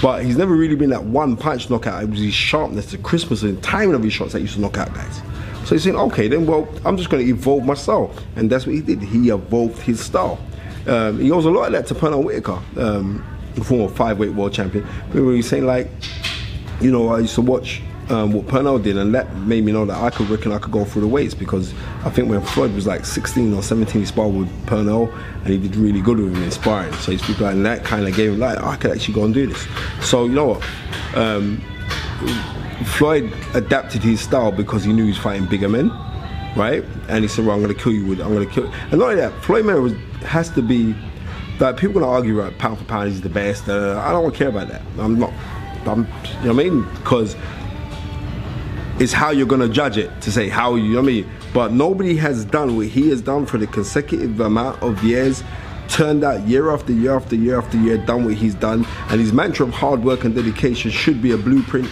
but 0.00 0.24
he's 0.24 0.36
never 0.38 0.54
really 0.54 0.76
been 0.76 0.90
that 0.90 1.04
one 1.04 1.36
punch 1.36 1.68
knockout. 1.70 2.02
It 2.02 2.10
was 2.10 2.20
his 2.20 2.32
sharpness, 2.32 2.92
the 2.92 2.98
crispness, 2.98 3.42
and 3.42 3.62
timing 3.62 3.94
of 3.94 4.02
his 4.02 4.12
shots 4.12 4.32
that 4.32 4.40
used 4.40 4.54
to 4.54 4.60
knock 4.60 4.78
out 4.78 4.94
guys. 4.94 5.20
So 5.68 5.74
he's 5.74 5.84
saying, 5.84 5.96
okay, 5.96 6.28
then 6.28 6.46
well, 6.46 6.66
I'm 6.86 6.96
just 6.96 7.10
going 7.10 7.22
to 7.22 7.30
evolve 7.30 7.62
my 7.62 7.74
style, 7.74 8.10
and 8.36 8.48
that's 8.48 8.64
what 8.64 8.74
he 8.74 8.80
did. 8.80 9.02
He 9.02 9.28
evolved 9.28 9.78
his 9.82 10.00
style. 10.00 10.40
Um, 10.86 11.20
he 11.20 11.30
owes 11.30 11.44
a 11.44 11.50
lot 11.50 11.66
of 11.66 11.72
that 11.72 11.86
to 11.88 11.94
Pernell 11.94 12.24
Whitaker, 12.24 12.58
um, 12.78 13.22
former 13.64 13.86
five-weight 13.86 14.32
world 14.32 14.54
champion. 14.54 14.86
But 15.12 15.20
he's 15.28 15.46
saying 15.46 15.66
like, 15.66 15.90
you 16.80 16.90
know, 16.90 17.10
I 17.10 17.18
used 17.18 17.34
to 17.34 17.42
watch 17.42 17.82
um, 18.08 18.32
what 18.32 18.46
Pernell 18.46 18.82
did, 18.82 18.96
and 18.96 19.14
that 19.14 19.36
made 19.36 19.62
me 19.62 19.72
know 19.72 19.84
that 19.84 20.02
I 20.02 20.08
could 20.08 20.30
reckon 20.30 20.52
I 20.52 20.58
could 20.58 20.72
go 20.72 20.86
through 20.86 21.02
the 21.02 21.06
weights 21.06 21.34
because 21.34 21.74
I 22.02 22.08
think 22.08 22.30
when 22.30 22.40
Floyd 22.40 22.74
was 22.74 22.86
like 22.86 23.04
16 23.04 23.52
or 23.52 23.62
17, 23.62 24.00
he 24.00 24.06
sparred 24.06 24.34
with 24.34 24.48
Pernell, 24.64 25.14
and 25.44 25.48
he 25.48 25.58
did 25.58 25.76
really 25.76 26.00
good 26.00 26.16
with 26.16 26.34
him 26.34 26.42
in 26.44 26.50
sparring. 26.50 26.94
So 26.94 27.12
he's 27.12 27.20
people 27.20 27.44
like 27.44 27.62
that 27.62 27.84
kind 27.84 28.08
of 28.08 28.16
gave 28.16 28.32
him 28.32 28.38
like, 28.38 28.58
oh, 28.58 28.68
I 28.68 28.76
could 28.76 28.92
actually 28.92 29.12
go 29.12 29.24
and 29.24 29.34
do 29.34 29.48
this. 29.48 29.68
So 30.00 30.24
you 30.24 30.32
know 30.32 30.46
what? 30.46 30.64
Um, 31.14 31.62
Floyd 32.88 33.32
adapted 33.54 34.02
his 34.02 34.20
style 34.20 34.50
because 34.50 34.84
he 34.84 34.92
knew 34.92 35.04
he 35.04 35.10
was 35.10 35.18
fighting 35.18 35.46
bigger 35.46 35.68
men, 35.68 35.90
right? 36.56 36.84
And 37.08 37.24
he 37.24 37.28
said, 37.28 37.44
"Well, 37.46 37.54
I'm 37.54 37.62
going 37.62 37.74
to 37.74 37.80
kill 37.80 37.92
you 37.92 38.06
with. 38.06 38.20
I'm 38.20 38.34
going 38.34 38.46
to 38.46 38.52
kill." 38.52 38.66
You. 38.66 38.72
And 38.90 38.98
not 38.98 39.10
only 39.10 39.16
that, 39.16 39.32
Floyd 39.42 39.64
Mayweather 39.64 39.98
has 40.22 40.50
to 40.50 40.62
be. 40.62 40.94
Like 41.60 41.76
people 41.76 41.94
going 41.94 42.04
to 42.04 42.10
argue, 42.10 42.40
right? 42.40 42.56
Pound 42.56 42.78
for 42.78 42.84
pound, 42.84 43.08
he's 43.08 43.20
the 43.20 43.28
best. 43.28 43.68
Uh, 43.68 44.00
I 44.04 44.12
don't 44.12 44.32
care 44.32 44.48
about 44.48 44.68
that. 44.68 44.82
I'm 44.98 45.18
not. 45.18 45.32
I'm. 45.86 46.06
You 46.06 46.06
know 46.06 46.54
what 46.54 46.66
I 46.66 46.68
mean? 46.70 46.82
Because 46.94 47.36
it's 49.00 49.12
how 49.12 49.30
you're 49.30 49.46
going 49.46 49.60
to 49.60 49.68
judge 49.68 49.96
it 49.96 50.20
to 50.22 50.32
say 50.32 50.48
how 50.48 50.74
you. 50.74 50.84
you 50.84 50.90
know 50.94 51.02
what 51.02 51.08
I 51.08 51.12
mean? 51.12 51.30
But 51.52 51.72
nobody 51.72 52.16
has 52.16 52.44
done 52.44 52.76
what 52.76 52.86
he 52.86 53.10
has 53.10 53.22
done 53.22 53.46
for 53.46 53.58
the 53.58 53.66
consecutive 53.66 54.38
amount 54.40 54.82
of 54.82 55.02
years. 55.02 55.42
Turned 55.88 56.22
out 56.22 56.46
year 56.46 56.70
after 56.70 56.92
year 56.92 57.16
after 57.16 57.34
year 57.34 57.58
after 57.58 57.78
year, 57.78 57.96
done 57.96 58.26
what 58.26 58.34
he's 58.34 58.54
done, 58.54 58.86
and 59.08 59.18
his 59.18 59.32
mantra 59.32 59.66
of 59.66 59.72
hard 59.72 60.04
work 60.04 60.24
and 60.24 60.34
dedication 60.34 60.90
should 60.90 61.22
be 61.22 61.30
a 61.30 61.38
blueprint 61.38 61.88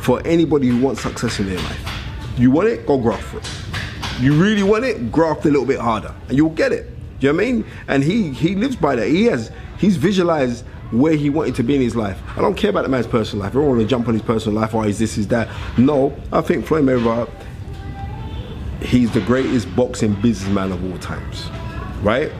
for 0.00 0.20
anybody 0.26 0.68
who 0.68 0.80
wants 0.80 1.02
success 1.02 1.38
in 1.40 1.46
their 1.46 1.56
life. 1.58 1.92
You 2.36 2.50
want 2.50 2.68
it? 2.68 2.86
Go 2.86 2.98
graft 2.98 3.24
for 3.24 3.38
it. 3.38 3.50
You 4.22 4.32
really 4.34 4.62
want 4.62 4.84
it? 4.84 5.12
Graft 5.12 5.44
a 5.44 5.48
little 5.48 5.66
bit 5.66 5.78
harder, 5.80 6.14
and 6.28 6.36
you'll 6.36 6.50
get 6.50 6.72
it. 6.72 6.86
Do 7.20 7.26
you 7.26 7.32
know 7.32 7.36
what 7.36 7.46
I 7.48 7.52
mean? 7.52 7.64
And 7.88 8.04
he 8.04 8.30
he 8.32 8.54
lives 8.54 8.76
by 8.76 8.96
that. 8.96 9.08
He 9.08 9.24
has 9.24 9.50
he's 9.78 9.96
visualized 9.96 10.64
where 10.90 11.14
he 11.14 11.28
wanted 11.30 11.54
to 11.56 11.62
be 11.62 11.74
in 11.74 11.82
his 11.82 11.94
life. 11.94 12.18
I 12.36 12.40
don't 12.40 12.54
care 12.56 12.70
about 12.70 12.82
the 12.82 12.88
man's 12.88 13.06
personal 13.06 13.44
life. 13.44 13.52
I 13.52 13.54
don't 13.58 13.68
want 13.68 13.80
to 13.80 13.86
jump 13.86 14.08
on 14.08 14.14
his 14.14 14.22
personal 14.22 14.60
life. 14.60 14.74
Oh, 14.74 14.78
or 14.78 14.86
is 14.86 14.98
this 14.98 15.18
is 15.18 15.28
that? 15.28 15.48
No, 15.76 16.16
I 16.32 16.40
think 16.40 16.64
Floyd 16.66 16.84
Mayweather. 16.84 17.28
He's 18.82 19.12
the 19.12 19.20
greatest 19.20 19.74
boxing 19.74 20.14
businessman 20.20 20.70
of 20.72 20.82
all 20.92 20.98
times. 20.98 21.50
right? 22.02 22.30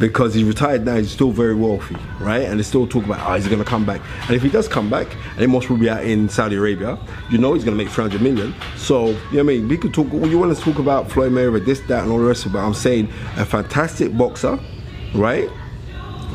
Because 0.00 0.32
he's 0.32 0.44
retired 0.44 0.86
now, 0.86 0.96
he's 0.96 1.10
still 1.10 1.30
very 1.30 1.54
wealthy, 1.54 1.94
right? 2.20 2.42
And 2.42 2.58
they 2.58 2.64
still 2.64 2.86
talk 2.86 3.04
about, 3.04 3.20
oh, 3.28 3.34
he's 3.34 3.46
gonna 3.46 3.64
come 3.64 3.84
back. 3.84 4.00
And 4.22 4.30
if 4.34 4.42
he 4.42 4.48
does 4.48 4.66
come 4.66 4.88
back, 4.88 5.14
and 5.32 5.40
he 5.40 5.46
most 5.46 5.68
be 5.68 5.90
out 5.90 6.04
in 6.04 6.28
Saudi 6.28 6.56
Arabia, 6.56 6.98
you 7.30 7.36
know 7.36 7.52
he's 7.52 7.64
gonna 7.64 7.76
make 7.76 7.90
300 7.90 8.22
million. 8.22 8.54
So, 8.76 9.08
you 9.08 9.12
know 9.12 9.18
what 9.30 9.38
I 9.40 9.42
mean? 9.42 9.68
We 9.68 9.76
could 9.76 9.92
talk, 9.92 10.10
you 10.10 10.38
wanna 10.38 10.54
talk 10.54 10.78
about 10.78 11.10
Floyd 11.10 11.32
Mayweather, 11.32 11.64
this, 11.64 11.80
that, 11.80 12.02
and 12.04 12.10
all 12.10 12.18
the 12.18 12.24
rest 12.24 12.46
of 12.46 12.52
it. 12.52 12.54
But 12.54 12.64
I'm 12.64 12.72
saying 12.72 13.12
a 13.36 13.44
fantastic 13.44 14.16
boxer, 14.16 14.58
right? 15.14 15.50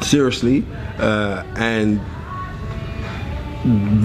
Seriously, 0.01 0.63
uh, 1.00 1.43
and 1.55 2.00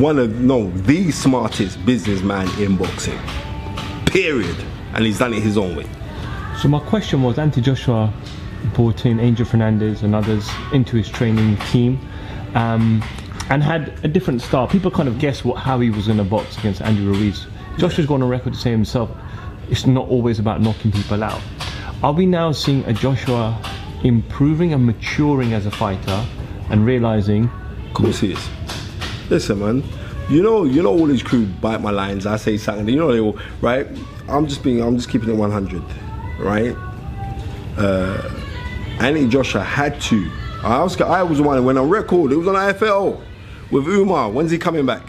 one 0.01 0.19
of, 0.19 0.41
no, 0.41 0.71
the 0.71 1.11
smartest 1.11 1.85
businessman 1.85 2.49
in 2.59 2.79
boxing, 2.79 3.19
period. 4.07 4.57
And 4.95 5.05
he's 5.05 5.19
done 5.19 5.35
it 5.35 5.43
his 5.43 5.59
own 5.59 5.77
way. 5.77 5.87
So 6.61 6.69
my 6.69 6.81
question 6.81 7.23
was, 7.23 7.39
Anthony 7.39 7.63
Joshua 7.63 8.13
brought 8.75 9.07
in 9.07 9.21
Angel 9.21 9.45
Fernandez 9.45 10.03
and 10.03 10.15
others 10.15 10.49
into 10.73 10.97
his 10.97 11.09
training 11.09 11.57
team, 11.71 11.99
um, 12.55 13.03
and 13.49 13.63
had 13.63 13.99
a 14.05 14.09
different 14.09 14.43
style. 14.43 14.67
People 14.69 14.91
kind 14.91 15.09
of 15.09 15.19
guess 15.19 15.45
what 15.45 15.57
how 15.57 15.81
he 15.81 15.91
was 15.91 16.07
going 16.07 16.19
to 16.19 16.25
box 16.25 16.57
against 16.59 16.83
Andrew 16.83 17.13
Ruiz. 17.13 17.47
Joshua's 17.79 18.07
gone 18.07 18.23
on 18.23 18.29
record 18.29 18.55
to 18.55 18.59
say 18.59 18.71
himself, 18.71 19.11
it's 19.69 19.87
not 19.87 20.09
always 20.09 20.39
about 20.39 20.61
knocking 20.61 20.93
people 20.93 21.23
out. 21.23 21.41
Are 22.03 22.13
we 22.13 22.27
now 22.27 22.53
seeing 22.53 22.85
a 22.85 22.93
Joshua 22.93 23.59
improving 24.05 24.73
and 24.73 24.85
maturing 24.87 25.53
as 25.53 25.67
a 25.67 25.71
fighter, 25.71 26.25
and 26.71 26.87
realizing, 26.87 27.51
Of 27.89 27.95
course 27.95 28.21
he 28.21 28.33
is. 28.33 28.49
Listen, 29.29 29.61
man. 29.61 29.85
You 30.29 30.43
know, 30.43 30.65
you 30.65 30.83
know, 30.83 30.91
all 30.91 31.07
these 31.07 31.23
crew 31.23 31.47
bite 31.47 31.81
my 31.81 31.91
lines. 31.91 32.25
I 32.25 32.37
say 32.37 32.57
something. 32.57 32.89
You 32.89 32.97
know, 32.97 33.13
they 33.13 33.21
all 33.21 33.39
right. 33.61 33.87
I'm 34.29 34.47
just 34.47 34.63
being. 34.63 34.81
I'm 34.81 34.97
just 34.97 35.09
keeping 35.09 35.29
it 35.29 35.35
100, 35.35 35.83
right? 36.39 36.77
Uh, 37.77 38.31
Anthony 39.01 39.29
Joshua 39.29 39.63
had 39.63 40.01
to. 40.03 40.31
I 40.63 40.83
was. 40.83 41.01
I 41.01 41.23
was 41.23 41.39
the 41.39 41.45
one 41.45 41.65
when 41.65 41.79
on 41.79 41.89
record. 41.89 42.33
It 42.33 42.37
was 42.37 42.47
on 42.47 42.55
IFL 42.55 43.21
with 43.71 43.87
Umar. 43.89 44.31
When's 44.31 44.51
he 44.51 44.59
coming 44.59 44.85
back? 44.85 45.09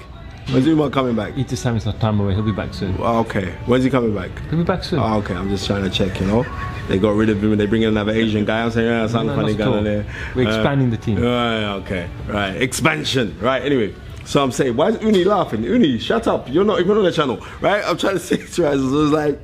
When's 0.50 0.66
Umar 0.66 0.90
coming 0.90 1.16
back? 1.16 1.38
eat 1.38 1.50
his 1.50 1.62
time 1.62 1.76
is 1.76 1.86
not 1.86 2.00
time 2.00 2.20
away. 2.20 2.34
He'll 2.34 2.44
be 2.44 2.52
back 2.52 2.74
soon. 2.74 2.96
Oh, 3.00 3.20
okay. 3.20 3.52
When's 3.68 3.84
he 3.84 3.90
coming 3.90 4.14
back? 4.16 4.32
He'll 4.50 4.60
be 4.60 4.64
back 4.64 4.84
soon. 4.84 5.00
Oh, 5.00 5.18
okay. 5.20 5.34
I'm 5.36 5.50
just 5.50 5.68
trying 5.68 5.84
to 5.84 5.90
check. 5.90 6.20
You 6.20 6.26
know, 6.28 6.46
they 6.88 6.98
got 6.98 7.12
rid 7.16 7.30
of 7.30 7.44
him 7.44 7.52
and 7.52 7.60
they 7.62 7.66
bring 7.68 7.84
in 7.84 7.90
another 7.90 8.12
Asian 8.12 8.44
guy. 8.44 8.64
I'm 8.64 8.72
saying, 8.72 8.88
yeah, 8.88 9.08
something 9.08 9.28
No, 9.28 9.36
funny 9.42 9.54
going 9.56 9.78
on 9.80 9.84
there. 9.84 10.06
We're 10.36 10.48
Uh, 10.48 10.56
expanding 10.56 10.90
the 10.90 10.98
team. 10.98 11.18
Uh, 11.20 11.22
right, 11.22 11.64
okay, 11.84 12.10
right. 12.28 12.62
Expansion, 12.62 13.38
right. 13.40 13.62
Anyway, 13.62 13.94
so 14.26 14.42
I'm 14.44 14.52
saying, 14.52 14.76
why 14.76 14.90
is 14.90 15.02
Uni 15.02 15.24
laughing? 15.24 15.64
Uni, 15.64 16.00
shut 16.00 16.28
up. 16.28 16.50
You're 16.50 16.66
not 16.66 16.80
even 16.80 16.98
on 16.98 17.04
the 17.04 17.12
channel, 17.12 17.46
right? 17.62 17.84
I'm 17.86 17.98
trying 17.98 18.14
to 18.16 18.20
say 18.30 18.38
to 18.38 18.62
her, 18.64 18.74
it 18.74 18.78
was 18.78 19.12
like, 19.12 19.40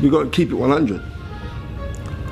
we 0.00 0.08
got 0.08 0.22
to 0.24 0.30
keep 0.30 0.50
it 0.50 0.54
100. 0.54 1.02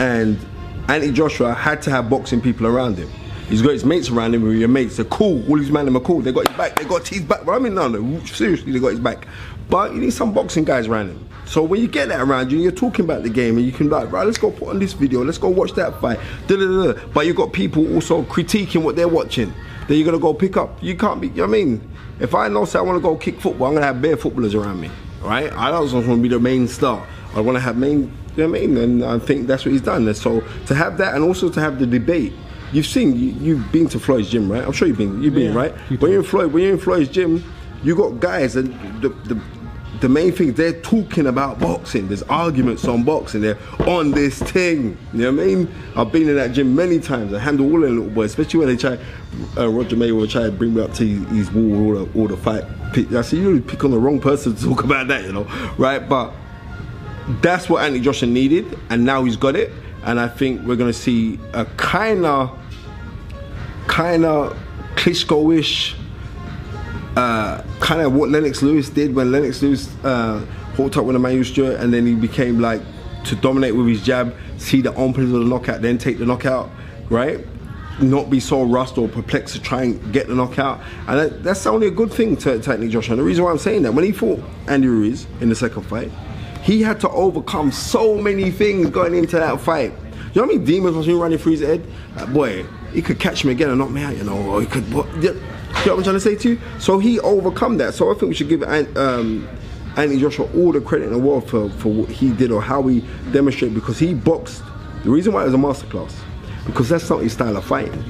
And 0.01 0.39
Anthony 0.88 1.12
Joshua 1.12 1.52
had 1.52 1.83
to 1.83 1.90
have 1.90 2.09
boxing 2.09 2.40
people 2.40 2.66
around 2.66 2.97
him. 2.97 3.11
He's 3.50 3.61
got 3.61 3.73
his 3.73 3.85
mates 3.85 4.09
around 4.09 4.35
him, 4.35 4.50
your 4.59 4.68
mates, 4.68 4.97
they're 4.97 5.04
cool. 5.07 5.47
All 5.49 5.59
these 5.59 5.71
men 5.71 5.95
are 5.95 6.00
cool. 6.00 6.23
They 6.23 6.33
got 6.33 6.49
his 6.49 6.57
back. 6.57 6.76
They 6.76 6.85
got 6.85 7.07
his 7.07 7.21
back. 7.21 7.45
Well, 7.45 7.57
I 7.57 7.59
mean, 7.59 7.75
no, 7.75 7.88
no, 7.88 8.25
seriously, 8.25 8.73
they 8.73 8.78
got 8.78 8.88
his 8.88 9.00
back. 9.00 9.26
But 9.68 9.92
you 9.92 10.00
need 10.00 10.12
some 10.14 10.33
boxing 10.33 10.64
guys 10.64 10.87
around 10.87 11.11
him. 11.11 11.28
So 11.45 11.62
when 11.62 11.80
you 11.80 11.88
get 11.88 12.09
that 12.09 12.21
around 12.21 12.50
you, 12.50 12.59
you're 12.59 12.73
talking 12.73 13.04
about 13.04 13.23
the 13.23 13.28
game, 13.28 13.57
and 13.57 13.66
you 13.66 13.73
can 13.73 13.90
like, 13.90 14.11
right, 14.12 14.25
let's 14.25 14.38
go 14.38 14.50
put 14.50 14.68
on 14.68 14.78
this 14.78 14.95
video, 14.95 15.25
let's 15.25 15.38
go 15.38 15.49
watch 15.49 15.73
that 15.75 15.99
fight. 16.00 16.18
Da-da-da-da. 16.47 17.07
But 17.12 17.26
you 17.26 17.35
got 17.35 17.52
people 17.52 17.95
also 17.95 18.23
critiquing 18.23 18.83
what 18.83 18.97
they're 18.97 19.09
watching. 19.09 19.52
Then 19.87 19.97
you're 19.99 20.07
gonna 20.07 20.18
go 20.18 20.33
pick 20.35 20.57
up. 20.59 20.83
You 20.83 20.95
can't 20.97 21.21
be. 21.21 21.28
You 21.28 21.35
know 21.35 21.42
what 21.45 21.49
I 21.49 21.64
mean, 21.64 21.90
if 22.21 22.35
I 22.35 22.49
know 22.49 22.64
say 22.64 22.78
I 22.78 22.83
want 22.83 22.97
to 22.97 23.02
go 23.02 23.16
kick 23.16 23.40
football, 23.40 23.68
I'm 23.68 23.75
gonna 23.75 23.87
have 23.87 24.02
bare 24.02 24.16
footballers 24.16 24.54
around 24.54 24.80
me, 24.80 24.90
right? 25.23 25.50
I 25.52 25.71
don't 25.71 25.90
want 25.92 26.07
to 26.07 26.16
be 26.16 26.28
the 26.28 26.40
main 26.40 26.68
star. 26.68 27.07
I 27.35 27.40
want 27.40 27.57
to 27.57 27.61
have 27.61 27.76
main. 27.76 28.12
You 28.38 28.45
know 28.45 28.50
what 28.52 28.61
I 28.62 28.66
mean? 28.66 28.76
And 28.76 29.04
I 29.04 29.18
think 29.18 29.49
that's 29.49 29.64
what 29.64 29.73
he's 29.73 29.80
done. 29.80 30.14
So 30.14 30.45
to 30.66 30.75
have 30.76 30.97
that, 30.99 31.16
and 31.16 31.25
also 31.25 31.49
to 31.50 31.61
have 31.61 31.80
the 31.80 31.87
debate. 31.87 32.33
You've 32.71 32.87
seen, 32.87 33.18
you, 33.18 33.30
you've 33.40 33.73
been 33.73 33.88
to 33.88 33.99
Floyd's 33.99 34.30
gym, 34.30 34.49
right? 34.52 34.62
I'm 34.62 34.71
sure 34.71 34.87
you've 34.87 34.99
been. 34.99 35.21
You've 35.21 35.35
been, 35.35 35.52
Yeah, 35.52 35.59
right? 35.59 35.75
few 35.88 35.99
When 35.99 36.12
you're 36.12 36.21
in 36.21 36.26
Floyd, 36.26 36.52
when 36.52 36.62
you're 36.62 36.75
in 36.75 36.78
Floyd's 36.78 37.09
gym, 37.09 37.42
you 37.83 37.97
got 37.97 38.21
guys 38.21 38.54
and 38.54 38.73
the, 39.02 39.09
the 39.09 39.40
the 40.00 40.09
main 40.09 40.30
thing 40.30 40.52
they're 40.52 40.80
talking 40.83 41.26
about 41.26 41.59
boxing. 41.59 42.07
There's 42.07 42.23
arguments 42.25 42.87
on 42.87 43.02
boxing. 43.02 43.40
They're 43.40 43.59
on 43.80 44.12
this 44.12 44.40
thing. 44.40 44.97
You 45.12 45.18
know 45.18 45.33
what 45.33 45.42
I 45.42 45.47
mean? 45.47 45.75
I've 45.97 46.12
been 46.12 46.28
in 46.28 46.37
that 46.37 46.52
gym 46.52 46.76
many 46.76 47.00
times. 47.00 47.35
I 47.35 47.40
handle 47.40 47.66
all 47.66 47.80
the 47.80 47.88
little 47.88 48.09
boys, 48.09 48.30
especially 48.30 48.61
when 48.61 48.68
they 48.68 48.76
try. 48.76 48.97
Uh, 49.57 49.68
Roger 49.68 49.97
Mayweather 49.97 50.30
try 50.30 50.42
to 50.45 50.52
bring 50.52 50.75
me 50.75 50.83
up 50.83 50.95
to 50.95 51.04
his, 51.04 51.49
his 51.49 51.50
wall, 51.50 51.97
all 51.97 52.04
the, 52.04 52.18
all 52.21 52.28
the 52.28 52.37
fight. 52.37 52.62
I 53.12 53.23
see 53.23 53.40
you 53.40 53.61
pick 53.61 53.83
on 53.83 53.90
the 53.90 53.99
wrong 53.99 54.21
person 54.21 54.54
to 54.54 54.64
talk 54.64 54.85
about 54.85 55.09
that, 55.09 55.25
you 55.25 55.33
know, 55.33 55.45
right? 55.78 56.09
But 56.09 56.33
that's 57.41 57.69
what 57.69 57.83
Anthony 57.85 58.03
Joshua 58.03 58.29
needed, 58.29 58.79
and 58.91 59.05
now 59.05 59.25
he's 59.25 59.37
got 59.37 59.57
it. 59.57 59.73
And 60.05 60.19
I 60.19 60.29
think 60.29 60.63
we're 60.67 60.77
gonna 60.77 60.93
see 60.93 61.39
a 61.53 61.65
kind 61.77 62.25
of, 62.25 62.59
kind 63.87 64.25
of 64.25 64.57
Klitschko-ish 64.97 65.97
uh, 67.19 67.63
kind 67.81 68.01
of 68.01 68.13
what 68.13 68.29
Lennox 68.31 68.63
Lewis 68.63 68.89
did 68.89 69.15
when 69.15 69.33
Lennox 69.33 69.61
Lewis 69.61 69.93
uh, 70.05 70.39
hooked 70.77 70.97
up 70.97 71.05
with 71.05 71.17
Emanuel 71.17 71.45
Steward 71.45 71.81
and 71.81 71.93
then 71.93 72.07
he 72.07 72.15
became 72.15 72.61
like 72.61 72.81
to 73.25 73.35
dominate 73.35 73.75
with 73.75 73.89
his 73.89 74.05
jab, 74.05 74.35
see 74.57 74.81
the 74.81 74.95
openings 74.95 75.33
of 75.33 75.41
the 75.41 75.47
knockout, 75.47 75.83
then 75.83 75.99
take 75.99 76.19
the 76.19 76.25
knockout, 76.25 76.71
right? 77.11 77.45
Not 78.01 78.31
be 78.31 78.39
so 78.39 78.63
rust 78.63 78.97
or 78.99 79.09
perplexed 79.09 79.57
to 79.57 79.61
try 79.61 79.83
and 79.83 80.13
get 80.13 80.29
the 80.29 80.35
knockout. 80.35 80.81
And 81.09 81.19
that, 81.19 81.43
that's 81.43 81.67
only 81.67 81.89
a 81.89 81.91
good 81.91 82.13
thing 82.13 82.37
to, 82.37 82.61
to 82.61 82.71
Anthony 82.71 82.89
Joshua. 82.89 83.15
And 83.15 83.21
the 83.21 83.25
reason 83.25 83.45
why 83.45 83.51
I'm 83.51 83.59
saying 83.59 83.83
that, 83.83 83.93
when 83.93 84.05
he 84.05 84.13
fought 84.13 84.41
Andy 84.69 84.87
Ruiz 84.87 85.27
in 85.41 85.49
the 85.49 85.57
second 85.57 85.83
fight, 85.83 86.13
he 86.69 86.83
had 86.83 87.01
to 87.01 87.09
overcome 87.09 87.73
so 87.73 88.15
many 88.17 88.51
things 88.51 88.91
going 88.91 89.15
into 89.15 89.37
that 89.37 89.59
fight. 89.59 89.91
You 90.35 90.43
know 90.43 90.43
how 90.43 90.47
many 90.49 90.59
demons 90.59 90.95
was 90.95 91.09
running 91.09 91.39
through 91.39 91.53
his 91.53 91.63
head? 91.63 91.83
Like, 92.15 92.31
boy, 92.31 92.65
he 92.93 93.01
could 93.01 93.19
catch 93.19 93.43
me 93.43 93.53
again 93.53 93.71
and 93.71 93.79
knock 93.79 93.91
me 93.91 94.03
out, 94.03 94.15
you 94.15 94.23
know, 94.23 94.37
or 94.37 94.61
he 94.61 94.67
could. 94.67 94.93
What, 94.93 95.07
you 95.17 95.33
know 95.33 95.41
what 95.73 95.89
I'm 95.89 96.03
trying 96.03 96.17
to 96.17 96.21
say 96.21 96.37
to 96.37 96.51
you? 96.51 96.61
So 96.79 96.99
he 96.99 97.21
overcome 97.21 97.79
that. 97.79 97.95
So 97.95 98.11
I 98.11 98.13
think 98.19 98.29
we 98.29 98.35
should 98.35 98.51
give 98.51 98.63
um, 98.63 99.49
Anthony 99.97 100.21
Joshua 100.21 100.47
all 100.55 100.73
the 100.73 100.83
credit 100.83 101.07
in 101.07 101.13
the 101.13 101.19
world 101.19 101.49
for, 101.49 101.71
for 101.71 101.91
what 101.91 102.11
he 102.11 102.33
did 102.35 102.53
or 102.53 102.61
how 102.61 102.83
he 102.83 103.03
demonstrated 103.33 103.75
because 103.75 103.99
he 103.99 104.13
boxed. 104.13 104.63
The 105.05 105.11
reason 105.11 105.33
why 105.33 105.45
it 105.45 105.47
was 105.47 105.55
a 105.55 105.57
masterclass 105.57 106.15
because 106.67 106.91
that's 106.91 107.09
not 107.09 107.23
his 107.23 107.33
style 107.33 107.57
of 107.57 107.65
fighting. 107.65 108.05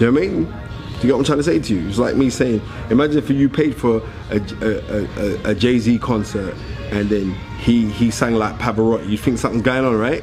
You 0.00 0.10
know 0.10 0.12
what 0.12 0.24
I 0.24 0.26
mean? 0.26 0.44
Do 0.44 1.02
you 1.02 1.02
get 1.02 1.12
what 1.12 1.18
I'm 1.18 1.24
trying 1.24 1.38
to 1.38 1.44
say 1.44 1.60
to 1.60 1.74
you? 1.74 1.88
It's 1.88 1.98
like 1.98 2.16
me 2.16 2.30
saying, 2.30 2.60
imagine 2.90 3.18
if 3.18 3.30
you 3.30 3.48
paid 3.48 3.76
for 3.76 3.98
a, 4.30 4.40
a, 4.60 5.48
a, 5.48 5.50
a 5.50 5.54
Jay 5.54 5.78
Z 5.78 6.00
concert 6.00 6.56
and 6.90 7.08
then 7.08 7.36
he 7.58 7.86
he 7.90 8.10
sang 8.10 8.34
like 8.34 8.56
Pavarotti. 8.58 9.08
You 9.08 9.18
think 9.18 9.38
something's 9.38 9.62
going 9.64 9.84
on, 9.84 9.96
right? 9.96 10.22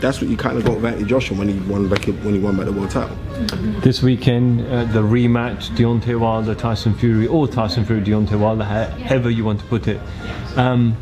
That's 0.00 0.20
what 0.20 0.28
you 0.28 0.36
kind 0.36 0.58
of 0.58 0.64
got 0.64 0.76
with 0.76 0.84
Anthony 0.84 1.06
Joshua 1.08 1.38
when 1.38 1.48
he 1.48 1.58
won 1.70 1.88
back 1.88 2.04
when 2.04 2.34
he 2.34 2.38
won 2.40 2.56
back 2.56 2.66
the 2.66 2.72
world 2.72 2.90
title. 2.90 3.16
This 3.80 4.02
weekend, 4.02 4.60
uh, 4.66 4.84
the 4.84 5.00
rematch, 5.00 5.68
Deontay 5.76 6.18
Wilder, 6.18 6.54
Tyson 6.54 6.94
Fury, 6.94 7.26
or 7.26 7.48
Tyson 7.48 7.84
Fury, 7.84 8.02
Deontay 8.02 8.38
Wilder, 8.38 8.64
however 8.64 9.30
you 9.30 9.44
want 9.44 9.60
to 9.60 9.66
put 9.66 9.88
it. 9.88 10.00
Um, 10.56 10.96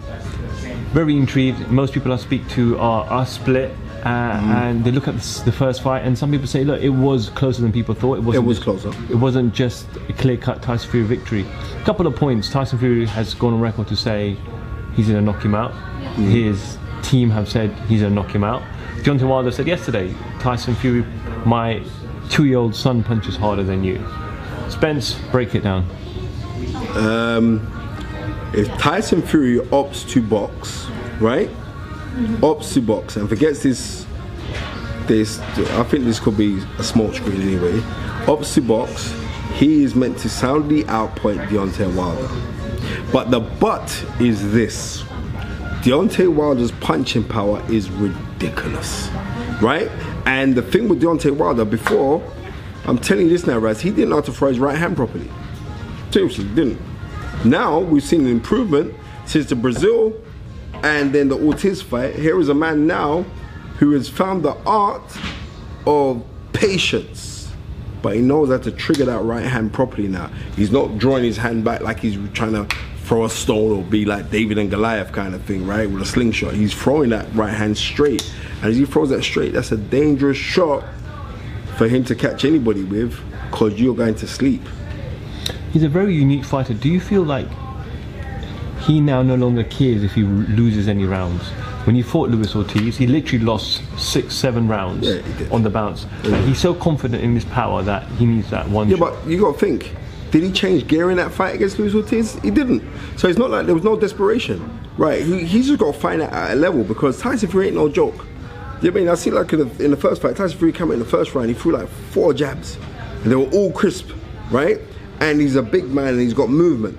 very 0.92 1.16
intrigued. 1.16 1.68
Most 1.70 1.94
people 1.94 2.12
I 2.12 2.16
speak 2.16 2.46
to 2.50 2.78
are, 2.78 3.04
are 3.06 3.26
split. 3.26 3.72
Uh, 4.04 4.08
And 4.08 4.84
they 4.84 4.90
look 4.90 5.06
at 5.08 5.14
this, 5.14 5.40
the 5.40 5.52
first 5.52 5.80
fight, 5.82 6.00
and 6.04 6.18
some 6.18 6.30
people 6.32 6.46
say, 6.48 6.64
"Look, 6.64 6.82
it 6.82 6.88
was 6.88 7.28
closer 7.30 7.62
than 7.62 7.70
people 7.72 7.94
thought. 7.94 8.18
It 8.18 8.24
wasn't. 8.24 8.46
was 8.46 8.58
just- 8.58 8.64
closer. 8.64 8.90
It 9.10 9.14
wasn't 9.16 9.54
just 9.54 9.86
a 10.08 10.12
clear-cut 10.12 10.60
Tyson 10.60 10.90
Fury 10.90 11.06
victory." 11.06 11.46
A 11.80 11.84
couple 11.84 12.06
of 12.08 12.14
points. 12.16 12.50
Tyson 12.50 12.78
Fury 12.80 13.06
has 13.06 13.32
gone 13.34 13.54
on 13.54 13.60
record 13.60 13.86
to 13.88 13.96
say 13.96 14.36
he's 14.94 15.08
going 15.08 15.24
to 15.24 15.32
knock 15.32 15.42
him 15.44 15.54
out. 15.54 15.72
His 16.16 16.78
team 17.02 17.30
have 17.30 17.48
said 17.48 17.70
he's 17.88 18.00
going 18.00 18.14
to 18.14 18.22
knock 18.22 18.34
him 18.34 18.44
out. 18.44 18.62
Deontay 19.02 19.28
Wilder 19.28 19.50
said 19.50 19.66
yesterday, 19.66 20.14
Tyson 20.38 20.74
Fury, 20.76 21.04
my 21.44 21.84
two-year-old 22.30 22.74
son 22.74 23.02
punches 23.02 23.36
harder 23.36 23.62
than 23.62 23.82
you. 23.82 24.04
Spence, 24.68 25.14
break 25.30 25.54
it 25.54 25.62
down. 25.62 25.84
Um, 26.94 27.68
if 28.54 28.68
Tyson 28.78 29.22
Fury 29.22 29.58
opts 29.68 30.08
to 30.10 30.22
box, 30.22 30.86
right? 31.20 31.48
Mm-hmm. 31.48 32.44
Opts 32.44 32.74
to 32.74 32.80
box 32.80 33.16
and 33.16 33.28
forgets 33.28 33.62
this, 33.62 34.06
this. 35.06 35.40
I 35.40 35.82
think 35.84 36.04
this 36.04 36.20
could 36.20 36.36
be 36.36 36.62
a 36.78 36.82
small 36.82 37.12
screen 37.12 37.40
anyway. 37.40 37.80
Opts 38.26 38.54
to 38.54 38.60
box, 38.60 39.14
he 39.54 39.82
is 39.82 39.94
meant 39.94 40.18
to 40.18 40.28
soundly 40.28 40.84
outpoint 40.84 41.48
Deontay 41.48 41.94
Wilder. 41.96 42.51
But 43.12 43.30
the 43.30 43.40
but 43.40 44.04
is 44.20 44.52
this: 44.52 45.02
Deontay 45.82 46.32
Wilder's 46.32 46.72
punching 46.72 47.24
power 47.24 47.62
is 47.70 47.90
ridiculous, 47.90 49.08
right? 49.60 49.90
And 50.24 50.54
the 50.54 50.62
thing 50.62 50.88
with 50.88 51.02
Deontay 51.02 51.36
Wilder 51.36 51.64
before, 51.64 52.22
I'm 52.86 52.98
telling 52.98 53.26
you 53.26 53.30
this 53.30 53.46
now, 53.46 53.58
Raz, 53.58 53.80
he 53.80 53.90
didn't 53.90 54.10
know 54.10 54.16
how 54.16 54.22
to 54.22 54.32
throw 54.32 54.48
his 54.48 54.58
right 54.58 54.78
hand 54.78 54.96
properly. 54.96 55.30
Seriously, 56.10 56.44
didn't. 56.54 56.80
Now 57.44 57.80
we've 57.80 58.02
seen 58.02 58.22
an 58.22 58.28
improvement 58.28 58.94
since 59.26 59.46
the 59.46 59.56
Breazeale 59.56 60.18
and 60.82 61.12
then 61.12 61.28
the 61.28 61.36
Ortiz 61.36 61.82
fight. 61.82 62.14
Here 62.14 62.38
is 62.40 62.48
a 62.48 62.54
man 62.54 62.86
now 62.86 63.22
who 63.78 63.90
has 63.92 64.08
found 64.08 64.44
the 64.44 64.56
art 64.64 65.16
of 65.86 66.24
patience, 66.52 67.52
but 68.00 68.14
he 68.14 68.20
knows 68.20 68.48
how 68.48 68.58
to 68.58 68.70
trigger 68.70 69.04
that 69.06 69.22
right 69.22 69.44
hand 69.44 69.72
properly 69.72 70.08
now. 70.08 70.30
He's 70.56 70.70
not 70.70 70.98
drawing 70.98 71.24
his 71.24 71.36
hand 71.36 71.64
back 71.64 71.80
like 71.80 72.00
he's 72.00 72.16
trying 72.32 72.52
to 72.52 72.74
throw 73.02 73.24
a 73.24 73.30
stone 73.30 73.72
or 73.72 73.82
be 73.82 74.04
like 74.04 74.30
David 74.30 74.58
and 74.58 74.70
Goliath 74.70 75.12
kind 75.12 75.34
of 75.34 75.42
thing, 75.42 75.66
right? 75.66 75.88
With 75.90 76.02
a 76.02 76.06
slingshot. 76.06 76.54
He's 76.54 76.72
throwing 76.72 77.10
that 77.10 77.32
right 77.34 77.52
hand 77.52 77.76
straight. 77.76 78.22
And 78.62 78.70
as 78.70 78.76
he 78.76 78.86
throws 78.86 79.10
that 79.10 79.22
straight, 79.22 79.52
that's 79.52 79.72
a 79.72 79.76
dangerous 79.76 80.36
shot 80.38 80.84
for 81.76 81.88
him 81.88 82.04
to 82.04 82.14
catch 82.14 82.44
anybody 82.44 82.84
with 82.84 83.18
because 83.50 83.80
you're 83.80 83.94
going 83.96 84.14
to 84.16 84.26
sleep. 84.26 84.62
He's 85.72 85.82
a 85.82 85.88
very 85.88 86.14
unique 86.14 86.44
fighter. 86.44 86.74
Do 86.74 86.88
you 86.88 87.00
feel 87.00 87.22
like 87.22 87.48
he 88.80 89.00
now 89.00 89.22
no 89.22 89.34
longer 89.36 89.64
cares 89.64 90.02
if 90.02 90.12
he 90.14 90.22
loses 90.22 90.88
any 90.88 91.04
rounds? 91.04 91.42
When 91.86 91.96
he 91.96 92.02
fought 92.02 92.30
Luis 92.30 92.54
Ortiz, 92.54 92.96
he 92.96 93.08
literally 93.08 93.44
lost 93.44 93.82
six, 93.98 94.34
seven 94.34 94.68
rounds 94.68 95.04
Yeah, 95.08 95.20
on 95.50 95.64
the 95.64 95.70
bounce. 95.70 96.06
And 96.22 96.36
he's 96.46 96.58
so 96.60 96.72
confident 96.74 97.24
in 97.24 97.34
his 97.34 97.44
power 97.46 97.82
that 97.82 98.06
he 98.12 98.26
needs 98.26 98.48
that 98.50 98.68
one 98.68 98.88
Yeah, 98.88 98.98
shot. 98.98 99.14
but 99.20 99.28
you 99.28 99.40
got 99.40 99.54
to 99.54 99.58
think. 99.58 99.92
Did 100.32 100.42
he 100.42 100.50
change 100.50 100.88
gear 100.88 101.10
in 101.10 101.18
that 101.18 101.30
fight 101.30 101.54
against 101.54 101.78
Luis 101.78 101.94
Ortiz? 101.94 102.40
He 102.40 102.50
didn't. 102.50 102.82
So 103.18 103.28
it's 103.28 103.38
not 103.38 103.50
like 103.50 103.66
there 103.66 103.74
was 103.74 103.84
no 103.84 104.00
desperation, 104.00 104.80
right? 104.96 105.22
He, 105.22 105.44
he's 105.44 105.66
just 105.66 105.78
got 105.78 105.92
to 105.92 106.00
find 106.00 106.22
that 106.22 106.32
at 106.32 106.52
a 106.52 106.54
level 106.54 106.84
because 106.84 107.20
Tyson 107.20 107.50
Fury 107.50 107.66
ain't 107.66 107.76
no 107.76 107.90
joke. 107.90 108.14
You 108.14 108.20
know 108.20 108.24
what 108.78 108.86
I 108.86 108.90
mean? 108.90 109.08
I 109.10 109.14
see 109.14 109.30
like 109.30 109.52
in 109.52 109.68
the, 109.68 109.84
in 109.84 109.90
the 109.90 109.96
first 109.96 110.22
fight, 110.22 110.34
Tyson 110.34 110.58
Fury 110.58 110.72
came 110.72 110.90
in 110.90 110.98
the 110.98 111.04
first 111.04 111.34
round, 111.34 111.48
he 111.48 111.54
threw 111.54 111.72
like 111.72 111.86
four 111.86 112.32
jabs, 112.32 112.78
and 113.22 113.30
they 113.30 113.36
were 113.36 113.50
all 113.50 113.70
crisp, 113.72 114.10
right? 114.50 114.80
And 115.20 115.38
he's 115.38 115.54
a 115.54 115.62
big 115.62 115.84
man 115.90 116.14
and 116.14 116.20
he's 116.20 116.34
got 116.34 116.48
movement. 116.48 116.98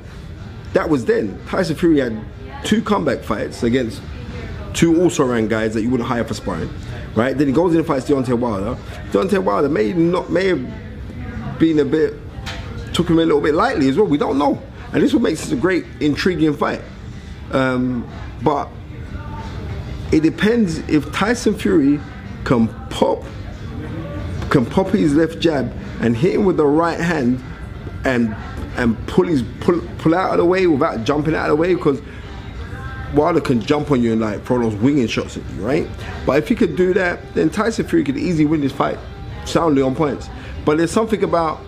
That 0.73 0.87
was 0.87 1.03
then. 1.03 1.41
Tyson 1.47 1.75
Fury 1.75 1.99
had 1.99 2.23
two 2.63 2.83
comeback 2.83 3.23
fights 3.23 3.63
against 3.63 3.99
two 4.73 5.01
also 5.01 5.25
ran 5.25 5.47
guys 5.47 5.73
that 5.73 5.81
you 5.81 5.89
wouldn't 5.89 6.07
hire 6.07 6.23
for 6.23 6.35
sparring, 6.35 6.71
right? 7.15 7.35
Then 7.35 7.47
he 7.47 7.53
goes 7.53 7.73
in 7.73 7.79
and 7.79 7.87
fights 7.87 8.07
Deontay 8.07 8.37
Wilder. 8.37 8.79
Deontay 9.11 9.43
Wilder 9.43 9.69
may 9.69 9.91
not 9.91 10.29
may 10.29 10.49
have 10.49 11.59
been 11.59 11.79
a 11.79 11.85
bit 11.85 12.13
took 12.93 13.09
him 13.09 13.19
a 13.19 13.25
little 13.25 13.41
bit 13.41 13.53
lightly 13.53 13.89
as 13.89 13.97
well. 13.97 14.07
We 14.07 14.17
don't 14.17 14.37
know, 14.37 14.61
and 14.91 15.01
this 15.01 15.13
what 15.13 15.23
makes 15.23 15.41
this 15.41 15.51
a 15.51 15.55
great, 15.55 15.85
intriguing 15.99 16.53
fight. 16.53 16.81
Um, 17.51 18.07
but 18.41 18.69
it 20.11 20.21
depends 20.21 20.79
if 20.89 21.11
Tyson 21.11 21.55
Fury 21.55 21.99
can 22.43 22.67
pop 22.89 23.23
can 24.49 24.65
pop 24.65 24.87
his 24.89 25.15
left 25.15 25.39
jab 25.39 25.73
and 26.01 26.15
hit 26.15 26.35
him 26.35 26.45
with 26.45 26.57
the 26.57 26.65
right 26.65 26.99
hand 26.99 27.43
and 28.05 28.35
and 28.75 28.95
pull 29.07 29.25
his 29.25 29.43
pull 29.61 29.81
pull 29.97 30.13
out 30.13 30.31
of 30.31 30.37
the 30.37 30.45
way 30.45 30.67
without 30.67 31.03
jumping 31.03 31.33
out 31.35 31.49
of 31.49 31.57
the 31.57 31.61
way 31.61 31.73
because 31.73 32.01
Wilder 33.13 33.41
can 33.41 33.61
jump 33.61 33.91
on 33.91 34.01
you 34.01 34.11
and 34.11 34.21
like 34.21 34.43
throw 34.43 34.59
those 34.59 34.75
winging 34.75 35.07
shots 35.07 35.37
at 35.37 35.43
you, 35.51 35.65
right? 35.65 35.87
But 36.25 36.37
if 36.37 36.47
he 36.47 36.55
could 36.55 36.75
do 36.75 36.93
that, 36.93 37.33
then 37.33 37.49
Tyson 37.49 37.87
Fury 37.87 38.03
could 38.03 38.17
easily 38.17 38.45
win 38.45 38.61
this 38.61 38.71
fight, 38.71 38.97
soundly 39.45 39.81
on 39.81 39.95
points. 39.95 40.29
But 40.65 40.77
there's 40.77 40.91
something 40.91 41.23
about 41.23 41.61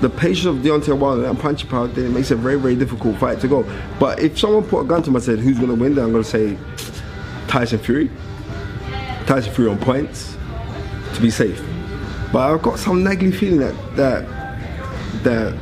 the 0.00 0.08
patience 0.08 0.46
of 0.46 0.56
Deontay 0.56 0.98
Wilder 0.98 1.26
and 1.26 1.38
punching 1.38 1.68
power, 1.68 1.86
then 1.86 2.06
it 2.06 2.10
makes 2.10 2.30
it 2.30 2.34
a 2.34 2.36
very, 2.36 2.58
very 2.58 2.74
difficult 2.74 3.18
fight 3.18 3.40
to 3.40 3.48
go. 3.48 3.70
But 3.98 4.20
if 4.20 4.38
someone 4.38 4.64
put 4.64 4.80
a 4.80 4.84
gun 4.84 5.02
to 5.02 5.10
and 5.10 5.22
said, 5.22 5.38
who's 5.38 5.58
going 5.58 5.68
to 5.68 5.74
win, 5.74 5.94
then 5.94 6.04
I'm 6.04 6.12
going 6.12 6.24
to 6.24 6.28
say 6.28 6.56
Tyson 7.48 7.78
Fury. 7.78 8.10
Tyson 9.26 9.52
Fury 9.52 9.70
on 9.70 9.78
points 9.78 10.36
to 11.14 11.20
be 11.20 11.30
safe. 11.30 11.62
But 12.32 12.50
I've 12.50 12.62
got 12.62 12.78
some 12.78 13.02
nagging 13.02 13.32
feeling 13.32 13.58
that 13.58 13.96
that 13.96 14.26
that 15.24 15.54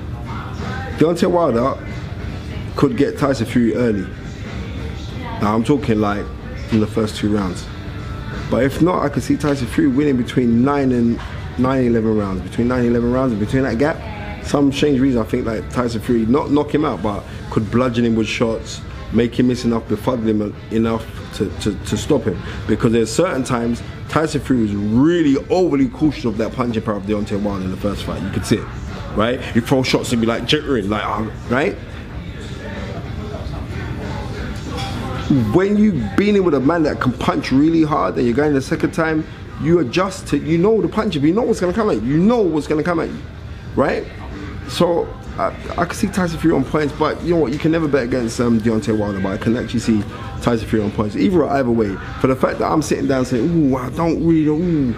Deontay 0.99 1.31
Wilder 1.31 1.77
could 2.77 2.97
get 2.97 3.19
Tyson 3.19 3.47
Fury 3.47 3.75
early. 3.75 4.07
Now 5.41 5.55
I'm 5.55 5.65
talking 5.65 6.01
like 6.01 6.25
in 6.71 6.81
the 6.81 6.87
first 6.87 7.17
two 7.17 7.35
rounds. 7.35 7.67
But 8.51 8.65
if 8.65 8.83
not, 8.83 9.03
I 9.03 9.09
could 9.09 9.23
see 9.23 9.37
Tyson 9.37 9.67
Fury 9.67 9.89
winning 9.89 10.17
between 10.17 10.63
nine 10.63 10.93
and 10.93 11.21
nine, 11.59 11.87
11 11.87 12.17
rounds. 12.17 12.43
Between 12.43 12.69
nine 12.69 12.81
and 12.81 12.91
11 12.91 13.13
rounds, 13.13 13.33
and 13.33 13.41
between 13.41 13.63
that 13.65 13.79
gap, 13.79 13.97
some 14.49 14.73
strange 14.73 14.99
reason 15.01 15.21
I 15.21 15.25
think 15.25 15.47
like 15.47 15.69
Tyson 15.71 16.01
Fury 16.01 16.27
not 16.27 16.51
knock 16.51 16.75
him 16.75 16.85
out, 16.85 17.03
but 17.03 17.23
could 17.51 17.71
bludgeon 17.71 18.05
him 18.05 18.17
with 18.17 18.27
shots, 18.27 18.81
make 19.13 19.39
him 19.39 19.49
miss 19.49 19.65
enough, 19.65 19.87
befuddle 19.89 20.27
him 20.27 20.55
enough 20.71 21.07
to, 21.35 21.51
to, 21.61 21.75
to 21.75 21.97
stop 21.97 22.23
him. 22.23 22.41
Because 22.67 22.93
there's 22.93 23.13
certain 23.13 23.45
times 23.45 23.83
Tyson 24.09 24.41
Fury 24.41 24.63
was 24.63 24.75
really 24.75 25.37
overly 25.51 25.89
cautious 25.89 26.25
of 26.25 26.39
that 26.39 26.53
punching 26.53 26.83
power 26.83 26.97
of 26.97 27.05
Deontay 27.05 27.43
Wilder 27.43 27.65
in 27.65 27.71
the 27.71 27.77
first 27.77 28.05
fight. 28.05 28.23
You 28.23 28.31
could 28.31 28.47
see 28.47 28.57
it, 28.57 28.67
right? 29.15 29.41
He 29.41 29.61
throw 29.61 29.83
shots 29.83 30.13
and 30.13 30.21
be 30.21 30.27
like 30.27 30.45
jittering, 30.45 30.89
like 30.89 31.05
um, 31.05 31.31
right. 31.51 31.77
when 35.53 35.77
you've 35.77 36.17
been 36.17 36.37
in 36.37 36.45
with 36.45 36.55
a 36.55 36.61
man 36.61 36.83
that 36.85 37.01
can 37.01 37.13
punch 37.13 37.53
really 37.53 37.83
hard 37.83 38.17
and 38.17 38.25
you're 38.25 38.35
going 38.35 38.55
the 38.55 38.63
second 38.63 38.93
time, 38.93 39.27
you 39.61 39.81
adjust 39.81 40.27
to, 40.29 40.39
you 40.39 40.57
know 40.57 40.81
the 40.81 40.89
punch, 40.89 41.17
you 41.17 41.35
know 41.35 41.43
what's 41.43 41.61
going 41.61 41.73
to 41.73 41.79
come 41.79 41.91
at 41.91 42.03
you. 42.03 42.15
You 42.15 42.19
know 42.19 42.41
what's 42.41 42.67
going 42.67 42.83
to 42.83 42.85
come 42.85 43.01
at 43.01 43.09
you, 43.09 43.19
right? 43.75 44.07
So 44.69 45.07
I, 45.39 45.49
I 45.77 45.85
can 45.85 45.95
see 45.95 46.09
Tyson 46.09 46.39
Fury 46.39 46.55
on 46.55 46.65
points, 46.65 46.93
but 46.99 47.23
you 47.23 47.35
know 47.35 47.41
what? 47.41 47.53
You 47.53 47.59
can 47.59 47.73
never 47.73 47.89
bet 47.89 48.05
against 48.05 48.41
um, 48.41 48.61
Deontay 48.61 48.99
Wilder, 48.99 49.21
but 49.21 49.33
I 49.33 49.37
can 49.37 49.57
actually 49.57 49.81
see 49.81 50.03
Tyson 50.43 50.69
Fury 50.69 50.85
on 50.85 50.91
points, 50.93 51.17
either 51.17 51.45
or 51.45 51.51
either 51.51 51.71
way. 51.71 51.95
For 52.21 52.27
the 52.27 52.37
fact 52.37 52.59
that 52.59 52.71
I'm 52.71 52.83
sitting 52.83 53.07
down 53.07 53.25
saying, 53.25 53.73
ooh, 53.73 53.77
I 53.77 53.91
don't 53.91 54.27
really, 54.27 54.47
ooh, 54.47 54.95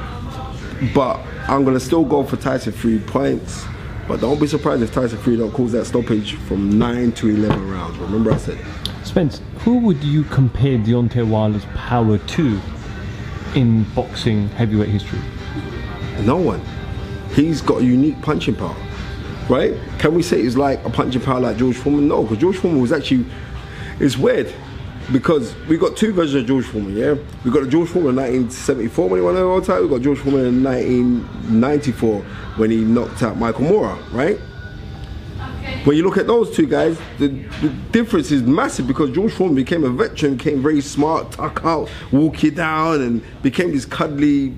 but 0.95 1.21
I'm 1.49 1.65
going 1.65 1.75
to 1.75 1.81
still 1.81 2.05
go 2.05 2.25
for 2.25 2.37
Tyson 2.37 2.73
Fury 2.73 2.99
points. 2.99 3.65
But 4.09 4.21
don't 4.21 4.41
be 4.41 4.49
surprised 4.49 4.83
if 4.83 4.93
Tyson 4.93 5.19
Fury 5.19 5.37
don't 5.37 5.53
cause 5.53 5.71
that 5.73 5.85
stoppage 5.85 6.35
from 6.35 6.79
9 6.79 7.13
to 7.13 7.29
11 7.29 7.71
rounds. 7.71 7.97
Remember 7.99 8.33
I 8.33 8.39
said 8.39 8.59
Spence, 9.05 9.41
who 9.61 9.79
would 9.79 10.03
you 10.03 10.25
compare 10.25 10.79
Deontay 10.79 11.29
Wilder's 11.29 11.65
power 11.75 12.19
to 12.19 12.61
in 13.55 13.85
boxing 13.95 14.49
heavyweight 14.49 14.89
history? 14.89 15.21
No 16.23 16.37
one. 16.37 16.61
He's 17.35 17.61
got 17.61 17.83
a 17.83 17.85
unique 17.85 18.21
punching 18.21 18.57
power, 18.57 18.77
right? 19.51 19.75
Can 19.99 20.15
we 20.15 20.23
say 20.23 20.43
he's 20.43 20.57
like 20.57 20.83
a 20.85 20.91
punching 20.91 21.23
power 21.23 21.41
like 21.41 21.57
George 21.57 21.77
Foreman? 21.77 22.09
No, 22.09 22.23
because 22.23 22.39
George 22.39 22.57
Foreman 22.57 22.81
was 22.81 22.93
actually. 22.93 23.27
It's 23.99 24.17
weird 24.17 24.55
because 25.13 25.55
we 25.67 25.77
got 25.77 25.97
two 25.97 26.13
versions 26.13 26.43
of 26.43 26.47
George 26.47 26.65
Foreman. 26.65 26.97
Yeah, 26.97 27.17
we 27.45 27.51
got 27.51 27.65
the 27.65 27.69
George 27.69 27.89
Foreman 27.89 28.11
in 28.11 28.17
1974 28.17 29.09
when 29.09 29.21
he 29.21 29.25
won 29.25 29.35
the 29.35 29.41
world 29.43 29.65
title. 29.65 29.83
We 29.83 29.91
got 29.91 30.03
George 30.03 30.19
Foreman 30.19 30.47
in 30.47 30.65
1994 30.65 32.23
when 32.57 32.71
he 32.71 32.79
knocked 32.79 33.23
out 33.23 33.37
Michael 33.37 33.65
Moorer, 33.65 33.99
right? 34.13 34.39
When 35.85 35.97
you 35.97 36.05
look 36.05 36.19
at 36.19 36.27
those 36.27 36.55
two 36.55 36.67
guys, 36.67 36.99
the, 37.19 37.29
the 37.29 37.71
difference 37.91 38.31
is 38.31 38.43
massive 38.43 38.87
because 38.87 39.11
George 39.11 39.33
Foreman 39.33 39.55
became 39.55 39.85
a 39.85 39.89
veteran, 39.89 40.37
became 40.37 40.63
very 40.63 40.83
smart, 40.83 41.33
tuck 41.33 41.65
out, 41.65 41.89
walk 42.13 42.43
you 42.43 42.51
down, 42.51 43.01
and 43.01 43.43
became 43.43 43.73
this 43.73 43.87
cuddly, 43.87 44.55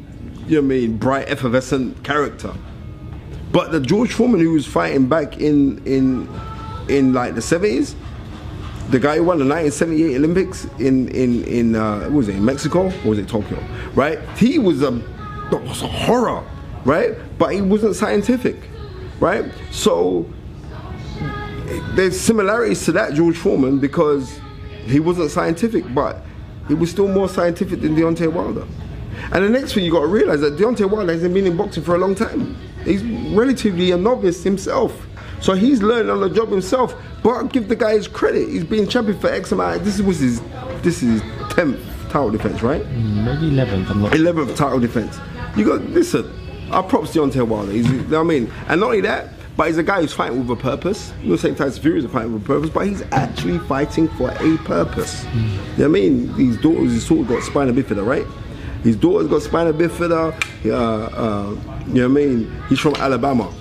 you 0.46 0.57
know 0.57 0.57
what 0.57 0.59
I 0.59 0.61
mean, 0.62 0.98
bright, 0.98 1.28
effervescent 1.28 2.02
character. 2.02 2.52
But 3.53 3.71
the 3.71 3.81
George 3.81 4.12
Foreman 4.12 4.41
who 4.41 4.53
was 4.53 4.67
fighting 4.67 5.09
back 5.09 5.38
in 5.38 5.85
in 5.87 6.29
in 6.88 7.12
like 7.12 7.35
the 7.35 7.41
70s, 7.41 7.95
the 8.91 8.99
guy 8.99 9.17
who 9.17 9.25
won 9.25 9.38
the 9.38 9.45
1978 9.45 10.17
Olympics 10.17 10.65
in 10.79 11.09
in 11.09 11.45
in 11.45 11.77
uh, 11.77 12.09
was 12.11 12.29
it 12.29 12.37
in 12.37 12.45
Mexico 12.45 12.87
or 13.05 13.11
was 13.11 13.19
it 13.19 13.29
Tokyo? 13.29 13.62
Right? 13.95 14.19
He 14.37 14.59
was 14.59 14.83
a 14.83 14.91
was 15.53 15.83
a 15.83 15.87
horror, 15.87 16.43
right? 16.85 17.12
But 17.38 17.55
he 17.55 17.61
wasn't 17.61 17.95
scientific, 17.95 18.57
right? 19.21 19.45
So 19.71 20.27
there's 21.95 22.19
similarities 22.19 22.85
to 22.87 22.93
that 22.93 23.15
George 23.15 23.37
Foreman 23.37 23.79
because 23.79 24.41
he 24.85 24.99
wasn't 24.99 25.31
scientific, 25.31 25.93
but 25.95 26.23
he 26.69 26.75
was 26.75 26.91
still 26.91 27.09
more 27.09 27.29
scientific 27.29 27.81
than 27.81 27.95
Deontay 27.95 28.33
Wilder. 28.33 28.67
And 29.31 29.45
the 29.45 29.49
next 29.49 29.75
thing 29.75 29.85
you 29.85 29.93
got 29.93 30.01
to 30.01 30.07
realize 30.07 30.41
that 30.41 30.57
Deontay 30.57 30.91
Wilder 30.91 31.12
hasn't 31.12 31.35
been 31.35 31.47
in 31.47 31.57
boxing 31.57 31.83
for 31.83 31.95
a 31.95 31.99
long 31.99 32.15
time. 32.15 32.57
He's 32.85 33.03
relatively 33.35 33.90
a 33.90 33.97
novice 33.97 34.42
himself, 34.42 35.07
so 35.40 35.55
he's 35.55 35.83
learning 35.83 36.11
on 36.11 36.21
the 36.21 36.31
job 36.31 36.51
himself. 36.51 36.95
But 37.23 37.45
give 37.53 37.68
the 37.68 37.77
guy 37.77 37.92
his 37.95 38.09
credit. 38.09 38.49
He's 38.49 38.64
been 38.64 38.88
champion 38.88 39.18
for 39.18 39.29
X 39.29 39.53
amount. 39.53 39.85
This 39.85 40.01
was 40.01 40.18
his 40.18 40.40
this 40.83 41.03
is 41.03 41.23
his 41.23 41.53
tenth 41.53 41.81
title 42.11 42.31
defense, 42.31 42.62
right? 42.62 42.85
Maybe 42.90 43.51
11th, 43.51 43.90
I'm 43.90 44.03
not 44.03 44.12
11th 44.12 44.57
title 44.57 44.81
defense. 44.81 45.18
You 45.57 45.64
got 45.64 45.83
listen. 45.90 46.31
I 46.73 46.81
props 46.81 47.14
Deontay 47.14 47.47
Wilder. 47.47 47.73
He's, 47.73 47.90
you 47.90 47.99
know 48.03 48.23
what 48.23 48.33
I 48.33 48.38
mean, 48.38 48.53
and 48.68 48.81
not 48.81 48.87
only 48.87 49.03
that, 49.03 49.29
but 49.57 49.66
he's 49.66 49.77
a 49.77 49.83
guy 49.83 50.01
who's 50.01 50.14
fighting 50.14 50.47
with 50.47 50.59
a 50.59 50.61
purpose. 50.61 51.12
You 51.23 51.31
know, 51.31 51.37
same 51.37 51.55
Tyson 51.55 51.83
Fury 51.83 51.99
is 51.99 52.11
fighting 52.11 52.33
with 52.33 52.42
a 52.42 52.47
purpose, 52.47 52.71
but 52.71 52.87
he's 52.87 53.03
actually 53.12 53.59
fighting 53.61 54.09
for 54.09 54.31
a 54.31 54.57
purpose. 54.59 55.25
Hmm. 55.25 55.38
You 55.38 55.45
know 55.45 55.61
what 55.77 55.85
I 55.85 55.88
mean? 55.88 56.37
These 56.37 56.57
daughters, 56.59 56.92
he's 56.92 57.07
sort 57.07 57.21
of 57.21 57.29
got 57.29 57.42
spina 57.42 57.73
bifida, 57.73 58.05
right? 58.05 58.27
His 58.83 58.97
daughter's 58.97 59.29
got 59.29 59.42
spina 59.42 59.73
bifida. 59.73 60.33
Uh, 60.64 60.71
uh, 60.71 61.51
you 61.87 61.95
know 61.95 62.09
what 62.09 62.23
I 62.23 62.27
mean? 62.27 62.62
He's 62.68 62.81
from 62.81 62.95
Alabama, 62.97 63.53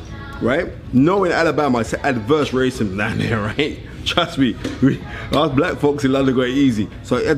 right? 0.41 0.71
Knowing 0.93 1.31
Alabama, 1.31 1.79
it's 1.79 1.93
an 1.93 2.01
adverse 2.03 2.49
racism 2.49 2.97
down 2.97 3.19
there, 3.19 3.39
right? 3.57 3.79
Trust 4.05 4.37
me, 4.37 4.55
we, 4.81 5.01
us 5.31 5.51
black 5.53 5.77
folks 5.77 6.03
in 6.03 6.11
London 6.11 6.39
it 6.39 6.49
easy. 6.49 6.89
So 7.03 7.17
uh, 7.17 7.35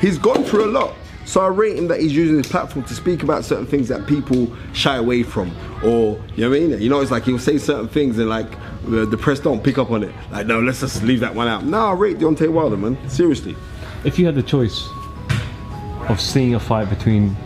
he's 0.00 0.18
gone 0.18 0.44
through 0.44 0.66
a 0.66 0.72
lot. 0.72 0.94
So 1.24 1.40
I 1.40 1.46
rate 1.46 1.78
him 1.78 1.88
that 1.88 2.00
he's 2.00 2.14
using 2.14 2.36
his 2.36 2.46
platform 2.46 2.84
to 2.84 2.94
speak 2.94 3.22
about 3.22 3.44
certain 3.44 3.66
things 3.66 3.88
that 3.88 4.06
people 4.06 4.54
shy 4.74 4.96
away 4.96 5.22
from, 5.22 5.56
or 5.82 6.20
you 6.36 6.44
know 6.44 6.50
what 6.50 6.56
I 6.56 6.60
mean. 6.60 6.82
You 6.82 6.90
know, 6.90 7.00
it's 7.00 7.10
like 7.10 7.24
he'll 7.24 7.38
say 7.38 7.56
certain 7.56 7.88
things 7.88 8.18
and 8.18 8.28
like 8.28 8.52
uh, 8.86 9.06
the 9.06 9.16
press 9.16 9.40
don't 9.40 9.64
pick 9.64 9.78
up 9.78 9.90
on 9.90 10.02
it. 10.02 10.14
Like, 10.30 10.46
no, 10.46 10.60
let's 10.60 10.80
just 10.80 11.02
leave 11.02 11.20
that 11.20 11.34
one 11.34 11.48
out. 11.48 11.64
No, 11.64 11.86
I 11.88 11.92
rate 11.92 12.18
Deontay 12.18 12.52
Wilder, 12.52 12.76
man. 12.76 12.98
Seriously. 13.08 13.56
If 14.04 14.18
you 14.18 14.26
had 14.26 14.34
the 14.34 14.42
choice 14.42 14.86
of 16.08 16.20
seeing 16.20 16.54
a 16.54 16.60
fight 16.60 16.88
between 16.90 17.36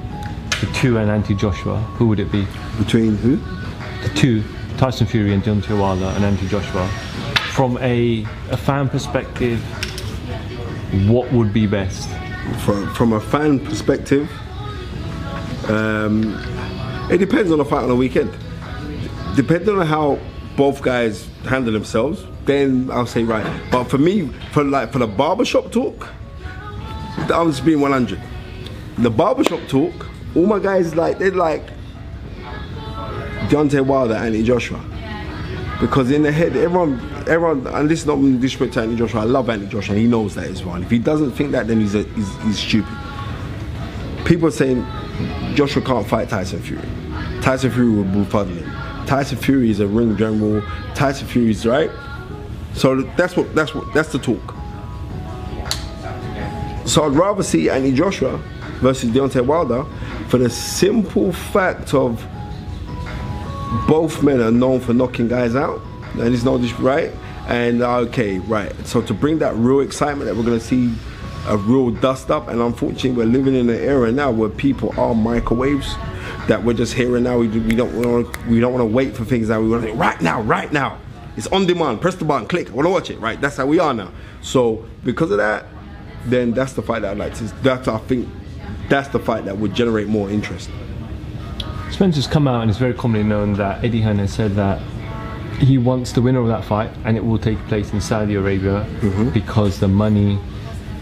the 0.60 0.70
two 0.74 0.98
and 0.98 1.10
Anthony 1.10 1.36
Joshua, 1.36 1.78
who 1.96 2.08
would 2.08 2.20
it 2.20 2.32
be? 2.32 2.46
Between 2.78 3.16
who? 3.16 3.36
The 4.02 4.12
two, 4.14 4.42
Tyson 4.76 5.06
Fury 5.06 5.32
and 5.32 5.42
Deontay 5.42 5.78
Wilder 5.78 6.06
and 6.06 6.24
Anthony 6.24 6.48
Joshua, 6.48 6.86
from 7.52 7.78
a, 7.78 8.24
a 8.50 8.56
fan 8.56 8.88
perspective, 8.88 9.60
what 11.08 11.30
would 11.32 11.52
be 11.52 11.66
best? 11.66 12.08
From 12.64 12.92
from 12.94 13.12
a 13.12 13.20
fan 13.20 13.60
perspective, 13.60 14.30
um, 15.68 16.34
it 17.10 17.18
depends 17.18 17.52
on 17.52 17.58
the 17.58 17.64
fight 17.64 17.82
on 17.82 17.88
the 17.88 17.96
weekend. 17.96 18.32
Depending 19.36 19.78
on 19.78 19.86
how 19.86 20.18
both 20.56 20.80
guys 20.82 21.28
handle 21.44 21.72
themselves, 21.72 22.24
then 22.44 22.90
I'll 22.90 23.06
say 23.06 23.22
right. 23.22 23.46
But 23.70 23.84
for 23.84 23.98
me, 23.98 24.28
for 24.52 24.64
like 24.64 24.92
for 24.92 24.98
the 24.98 25.06
barbershop 25.06 25.70
talk, 25.70 26.08
I'm 27.18 27.50
just 27.50 27.64
being 27.64 27.80
100. 27.80 28.20
The 28.98 29.10
barbershop 29.10 29.60
talk, 29.68 30.06
all 30.34 30.46
my 30.46 30.58
guys 30.58 30.94
like 30.94 31.18
they're 31.18 31.30
like 31.30 31.62
Deontay 33.48 33.86
Wilder, 33.86 34.14
Anthony 34.14 34.42
Joshua. 34.42 34.84
Because 35.80 36.10
in 36.10 36.24
the 36.24 36.32
head, 36.32 36.56
everyone, 36.56 36.98
everyone, 37.28 37.66
and 37.68 37.88
this 37.88 38.00
is 38.00 38.06
not 38.06 38.16
disrespect 38.40 38.74
to 38.74 38.80
Anthony 38.80 38.98
Joshua. 38.98 39.20
I 39.20 39.24
love 39.24 39.48
Anthony 39.48 39.70
Joshua, 39.70 39.94
he 39.94 40.06
knows 40.08 40.34
that 40.34 40.46
as 40.46 40.64
well. 40.64 40.74
And 40.74 40.84
if 40.84 40.90
he 40.90 40.98
doesn't 40.98 41.30
think 41.32 41.52
that, 41.52 41.68
then 41.68 41.80
he's 41.80 41.94
a, 41.94 42.02
he's, 42.02 42.36
he's 42.42 42.58
stupid. 42.58 42.92
People 44.24 44.48
are 44.48 44.52
saying 44.52 44.84
Joshua 45.54 45.80
can't 45.82 46.06
fight 46.06 46.28
Tyson 46.28 46.60
Fury. 46.60 46.82
Tyson 47.40 47.70
Fury 47.70 47.90
will 47.90 48.04
befuddle 48.04 48.54
him. 48.54 49.06
Tyson 49.06 49.38
Fury 49.38 49.70
is 49.70 49.78
a 49.78 49.86
ring 49.86 50.16
general. 50.16 50.60
Tyson 50.94 51.28
Fury 51.28 51.50
is 51.50 51.64
right. 51.64 51.90
So 52.74 53.02
that's 53.16 53.36
what 53.36 53.54
that's 53.54 53.74
what 53.74 53.92
that's 53.94 54.12
the 54.12 54.18
talk. 54.18 54.54
So 56.86 57.04
I'd 57.04 57.12
rather 57.12 57.42
see 57.42 57.70
Anthony 57.70 57.94
Joshua 57.94 58.40
versus 58.80 59.10
Deontay 59.10 59.44
Wilder 59.44 59.84
for 60.28 60.38
the 60.38 60.50
simple 60.50 61.32
fact 61.32 61.94
of 61.94 62.24
both 63.86 64.22
men 64.22 64.40
are 64.40 64.50
known 64.50 64.80
for 64.80 64.94
knocking 64.94 65.28
guys 65.28 65.54
out, 65.54 65.80
and 66.14 66.34
it's 66.34 66.44
not 66.44 66.60
just 66.60 66.78
right. 66.78 67.12
And 67.48 67.82
uh, 67.82 67.96
okay, 67.98 68.38
right. 68.40 68.72
So 68.86 69.00
to 69.02 69.14
bring 69.14 69.38
that 69.38 69.54
real 69.56 69.80
excitement 69.80 70.28
that 70.28 70.36
we're 70.36 70.44
gonna 70.44 70.60
see 70.60 70.94
a 71.46 71.56
real 71.56 71.90
dust 71.90 72.30
up, 72.30 72.48
and 72.48 72.60
unfortunately 72.60 73.12
we're 73.12 73.24
living 73.24 73.54
in 73.54 73.68
an 73.70 73.80
era 73.80 74.12
now 74.12 74.30
where 74.30 74.50
people 74.50 74.98
are 75.00 75.14
microwaves 75.14 75.94
that 76.46 76.62
we're 76.62 76.74
just 76.74 76.94
hearing 76.94 77.24
now. 77.24 77.38
We, 77.38 77.48
we 77.48 77.74
don't 77.74 77.94
wanna, 77.94 78.28
we 78.48 78.60
don't 78.60 78.72
want 78.72 78.82
to 78.82 78.94
wait 78.94 79.16
for 79.16 79.24
things 79.24 79.48
that 79.48 79.60
we 79.60 79.68
want 79.68 79.84
to 79.84 79.92
right 79.94 80.20
now, 80.20 80.42
right 80.42 80.72
now. 80.72 80.98
It's 81.36 81.46
on 81.48 81.66
demand. 81.66 82.00
Press 82.00 82.16
the 82.16 82.24
button, 82.24 82.48
click. 82.48 82.68
I 82.68 82.72
want 82.72 82.86
to 82.86 82.90
watch 82.90 83.10
it. 83.10 83.20
Right. 83.20 83.40
That's 83.40 83.56
how 83.56 83.66
we 83.66 83.78
are 83.78 83.94
now. 83.94 84.12
So 84.42 84.84
because 85.04 85.30
of 85.30 85.36
that, 85.36 85.66
then 86.24 86.52
that's 86.52 86.72
the 86.72 86.82
fight 86.82 87.02
that 87.02 87.12
I'd 87.12 87.18
like 87.18 87.34
to. 87.36 87.44
That's 87.62 87.86
I 87.86 87.98
think 87.98 88.28
that's 88.88 89.08
the 89.08 89.18
fight 89.18 89.44
that 89.44 89.56
would 89.58 89.74
generate 89.74 90.06
more 90.08 90.30
interest. 90.30 90.70
Spencer's 91.90 92.26
come 92.26 92.46
out 92.46 92.62
and 92.62 92.70
it's 92.70 92.78
very 92.78 92.94
commonly 92.94 93.26
known 93.26 93.54
that 93.54 93.82
Eddie 93.84 94.00
Hearn 94.02 94.18
has 94.18 94.32
said 94.32 94.52
that 94.52 94.80
he 95.58 95.78
wants 95.78 96.12
the 96.12 96.22
winner 96.22 96.40
of 96.40 96.48
that 96.48 96.64
fight 96.64 96.90
and 97.04 97.16
it 97.16 97.24
will 97.24 97.38
take 97.38 97.58
place 97.66 97.92
in 97.92 98.00
Saudi 98.00 98.34
Arabia 98.34 98.86
Mm-hmm. 99.00 99.30
because 99.30 99.80
the 99.80 99.88
money 99.88 100.38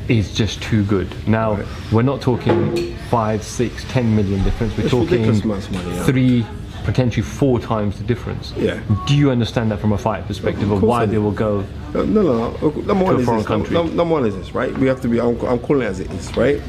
is 0.09 0.33
just 0.35 0.62
too 0.62 0.85
good. 0.85 1.09
Now, 1.29 1.55
Right. 1.55 1.66
we're 1.92 2.03
not 2.03 2.20
talking 2.20 2.94
five, 3.11 3.42
six, 3.42 3.85
ten 3.88 4.14
million 4.14 4.42
difference. 4.44 4.77
We're 4.77 4.85
It's 4.85 4.90
talking 4.92 5.27
money, 5.49 5.64
yeah. 5.96 6.05
three, 6.05 6.46
potentially 6.85 7.22
four 7.22 7.59
times 7.59 7.99
the 7.99 8.05
difference. 8.05 8.53
Yeah. 8.57 8.79
Do 9.07 9.16
you 9.16 9.31
understand 9.33 9.70
that 9.72 9.81
from 9.81 9.92
a 9.92 9.99
fight 9.99 10.27
perspective 10.29 10.70
of, 10.70 10.81
course 10.81 10.88
why 10.88 11.07
they 11.07 11.18
will 11.18 11.33
go? 11.33 11.64
No, 11.92 12.05
no, 12.05 12.22
no. 12.22 12.70
Number 12.83 13.05
one 13.05 13.16
To 13.16 13.16
a 13.16 13.18
is 13.18 13.27
this. 13.38 13.46
country. 13.46 13.75
Number, 13.75 13.92
number 13.94 14.12
one 14.14 14.25
is 14.27 14.37
this, 14.37 14.55
right? 14.55 14.72
We 14.79 14.87
have 14.87 15.01
to 15.03 15.09
be. 15.09 15.20
I'm, 15.20 15.38
I'm 15.44 15.59
calling 15.59 15.83
it 15.83 15.87
as 15.87 15.99
it 16.01 16.11
is, 16.12 16.35
right? 16.37 16.61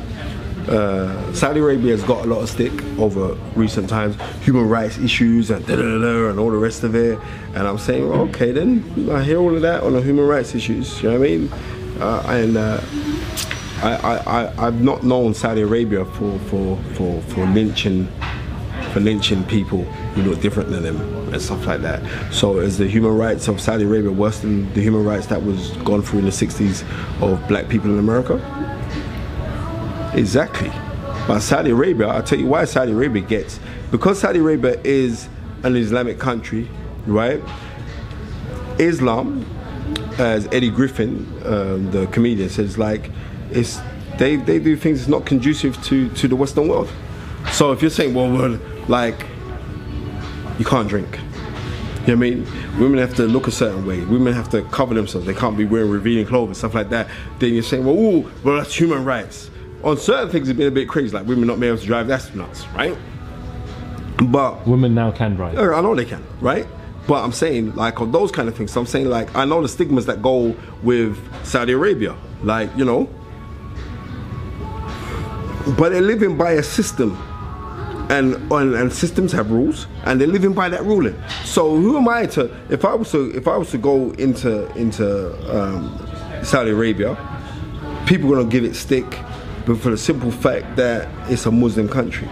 Uh, 0.68 1.34
Saudi 1.34 1.60
Arabia 1.60 1.92
has 1.92 2.04
got 2.04 2.26
a 2.26 2.28
lot 2.28 2.42
of 2.42 2.50
stick 2.50 2.74
over 2.98 3.36
recent 3.56 3.90
times, 3.90 4.18
human 4.42 4.68
rights 4.68 4.98
issues 4.98 5.50
and 5.50 5.66
da 5.66 5.76
da 5.76 5.82
da 5.82 6.30
and 6.30 6.40
all 6.40 6.52
the 6.52 6.58
rest 6.58 6.84
of 6.84 6.96
it. 6.96 7.18
And 7.56 7.68
I'm 7.68 7.78
saying, 7.78 8.04
okay, 8.04 8.52
then 8.52 9.10
I 9.10 9.24
hear 9.24 9.40
all 9.40 9.56
of 9.56 9.62
that 9.62 9.84
on 9.84 9.94
the 9.94 10.02
human 10.02 10.28
rights 10.28 10.56
issues. 10.56 11.02
You 11.02 11.12
know 11.12 11.20
what 11.20 11.26
I 11.26 11.30
mean? 11.30 11.54
Uh, 12.00 12.24
and 12.28 12.58
uh, 12.58 12.82
I, 13.82 13.96
I, 13.96 14.44
I, 14.44 14.68
I've 14.68 14.82
not 14.82 15.04
known 15.04 15.34
Saudi 15.34 15.62
Arabia 15.62 16.04
for 16.04 16.38
for 16.40 16.78
for 16.96 17.22
for 17.22 17.46
lynching 17.48 18.08
for 18.92 19.00
lynching 19.00 19.44
people 19.46 19.84
who 19.84 20.24
look 20.24 20.42
different 20.42 20.70
than 20.70 20.84
them 20.84 21.00
and 21.34 21.42
stuff 21.42 21.66
like 21.66 21.82
that. 21.82 22.02
So 22.34 22.60
is 22.60 22.78
the 22.78 22.88
human 22.88 23.16
rights 23.16 23.48
of 23.48 23.62
Saudi 23.62 23.84
Arabia 23.84 24.12
worse 24.12 24.40
than 24.40 24.72
the 24.74 24.82
human 24.82 25.04
rights 25.04 25.28
that 25.28 25.44
was 25.44 25.72
gone 25.78 26.02
through 26.02 26.20
in 26.20 26.26
the 26.26 26.32
60s 26.32 26.84
of 27.22 27.48
black 27.48 27.70
people 27.70 27.92
in 27.92 28.00
America? 28.00 28.57
Exactly. 30.18 30.72
But 31.28 31.40
Saudi 31.42 31.72
Arabia, 31.72 32.08
I'll 32.08 32.24
tell 32.24 32.40
you 32.40 32.48
why 32.48 32.66
Saudi 32.66 32.92
Arabia 32.92 33.22
gets 33.22 33.60
because 33.92 34.20
Saudi 34.20 34.40
Arabia 34.40 34.80
is 34.84 35.30
an 35.64 35.76
Islamic 35.76 36.20
country, 36.20 36.68
right? 37.06 37.42
Islam, 38.80 39.46
as 40.18 40.48
Eddie 40.52 40.70
Griffin, 40.70 41.26
um, 41.46 41.92
the 41.92 42.08
comedian, 42.08 42.50
says, 42.50 42.78
like, 42.78 43.12
it's 43.52 43.80
they, 44.18 44.36
they 44.36 44.60
do 44.60 44.76
things 44.76 45.00
that's 45.00 45.10
not 45.10 45.26
conducive 45.26 45.82
to, 45.84 46.10
to 46.10 46.28
the 46.28 46.36
Western 46.36 46.68
world. 46.68 46.92
So 47.52 47.72
if 47.72 47.82
you're 47.82 47.92
saying, 47.92 48.14
well, 48.14 48.32
well, 48.32 48.60
like, 48.88 49.26
you 50.58 50.66
can't 50.66 50.90
drink. 50.90 51.08
You 51.12 51.22
know 51.22 52.02
what 52.04 52.10
I 52.10 52.16
mean? 52.16 52.48
Women 52.80 52.98
have 53.00 53.16
to 53.16 53.24
look 53.24 53.48
a 53.48 53.52
certain 53.52 53.86
way. 53.86 54.04
Women 54.04 54.34
have 54.34 54.50
to 54.50 54.64
cover 54.64 54.96
themselves. 54.96 55.28
They 55.28 55.34
can't 55.34 55.58
be 55.58 55.66
wearing 55.66 55.92
revealing 55.92 56.26
clothing, 56.26 56.56
stuff 56.56 56.74
like 56.74 56.90
that. 56.90 57.08
Then 57.40 57.54
you're 57.54 57.64
saying, 57.64 57.86
well, 57.86 57.96
ooh, 57.96 58.32
well, 58.44 58.58
that's 58.58 58.74
human 58.74 59.06
rights. 59.06 59.52
On 59.84 59.98
certain 59.98 60.30
things, 60.30 60.50
it's 60.50 60.58
been 60.58 60.68
a 60.68 60.72
bit 60.72 60.90
crazy, 60.90 61.16
like 61.16 61.28
women 61.28 61.48
not 61.48 61.60
being 61.60 61.72
able 61.72 61.80
to 61.82 61.86
drive. 61.86 62.08
That's 62.08 62.34
nuts, 62.34 62.68
right? 62.70 62.98
But 64.30 64.66
Women 64.68 64.96
now 64.96 65.12
can 65.12 65.36
drive. 65.36 65.58
I 65.58 65.82
know 65.82 65.94
they 65.96 66.06
can, 66.06 66.24
right? 66.42 66.66
But 67.08 67.24
I'm 67.24 67.32
saying, 67.32 67.76
like, 67.76 68.02
on 68.02 68.12
those 68.12 68.32
kind 68.32 68.50
of 68.50 68.56
things, 68.58 68.72
so 68.72 68.82
I'm 68.82 68.88
saying, 68.88 69.08
like, 69.08 69.34
I 69.36 69.46
know 69.46 69.62
the 69.62 69.68
stigmas 69.70 70.06
that 70.08 70.22
go 70.22 70.56
with 70.84 71.18
Saudi 71.46 71.74
Arabia. 71.74 72.16
Like, 72.44 72.76
you 72.76 72.84
know, 72.84 73.08
but 75.78 75.90
they're 75.90 76.02
living 76.02 76.38
by 76.38 76.54
a 76.54 76.64
system. 76.64 77.18
And, 78.10 78.36
and 78.54 78.74
and 78.74 78.94
systems 78.94 79.34
have 79.34 79.52
rules, 79.52 79.86
and 80.06 80.22
they're 80.22 80.30
living 80.30 80.54
by 80.54 80.70
that 80.70 80.82
ruling. 80.84 81.22
So 81.44 81.76
who 81.76 81.98
am 81.98 82.08
I 82.08 82.26
to? 82.28 82.50
If 82.70 82.86
I 82.86 82.94
was 82.96 83.12
to 83.12 83.36
if 83.36 83.50
I 83.50 83.58
was 83.58 83.70
to 83.72 83.78
go 83.78 84.12
into 84.12 84.66
into 84.78 85.36
um, 85.54 85.92
Saudi 86.42 86.72
Arabia, 86.72 87.18
people 88.06 88.32
are 88.32 88.38
gonna 88.38 88.50
give 88.50 88.64
it 88.64 88.76
stick, 88.76 89.04
but 89.68 89.78
for 89.78 89.92
the 89.92 89.98
simple 89.98 90.32
fact 90.32 90.76
that 90.78 91.08
it's 91.30 91.46
a 91.46 91.52
Muslim 91.52 91.88
country 91.88 92.28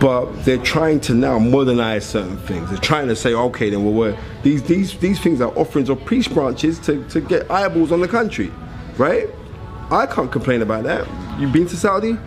but 0.00 0.24
they're 0.44 0.56
trying 0.56 0.98
to 0.98 1.14
now 1.14 1.38
modernize 1.38 2.06
certain 2.06 2.38
things. 2.38 2.70
They're 2.70 2.78
trying 2.78 3.08
to 3.08 3.14
say, 3.14 3.34
okay, 3.34 3.68
then 3.68 3.84
well, 3.84 3.92
we're, 3.92 4.18
these 4.42 4.62
these 4.62 4.98
these 4.98 5.20
things 5.20 5.42
are 5.42 5.52
offerings 5.58 5.90
or 5.90 5.96
peace 5.96 6.26
branches 6.26 6.78
to, 6.80 7.06
to 7.10 7.20
get 7.20 7.50
eyeballs 7.50 7.92
on 7.92 8.00
the 8.00 8.08
country, 8.08 8.50
right? 8.96 9.28
I 9.90 10.06
can't 10.06 10.32
complain 10.32 10.62
about 10.62 10.84
that. 10.84 11.06
You've 11.38 11.52
been 11.52 11.66
to 11.66 11.76
Saudi? 11.76 12.08
You 12.08 12.14
know 12.14 12.18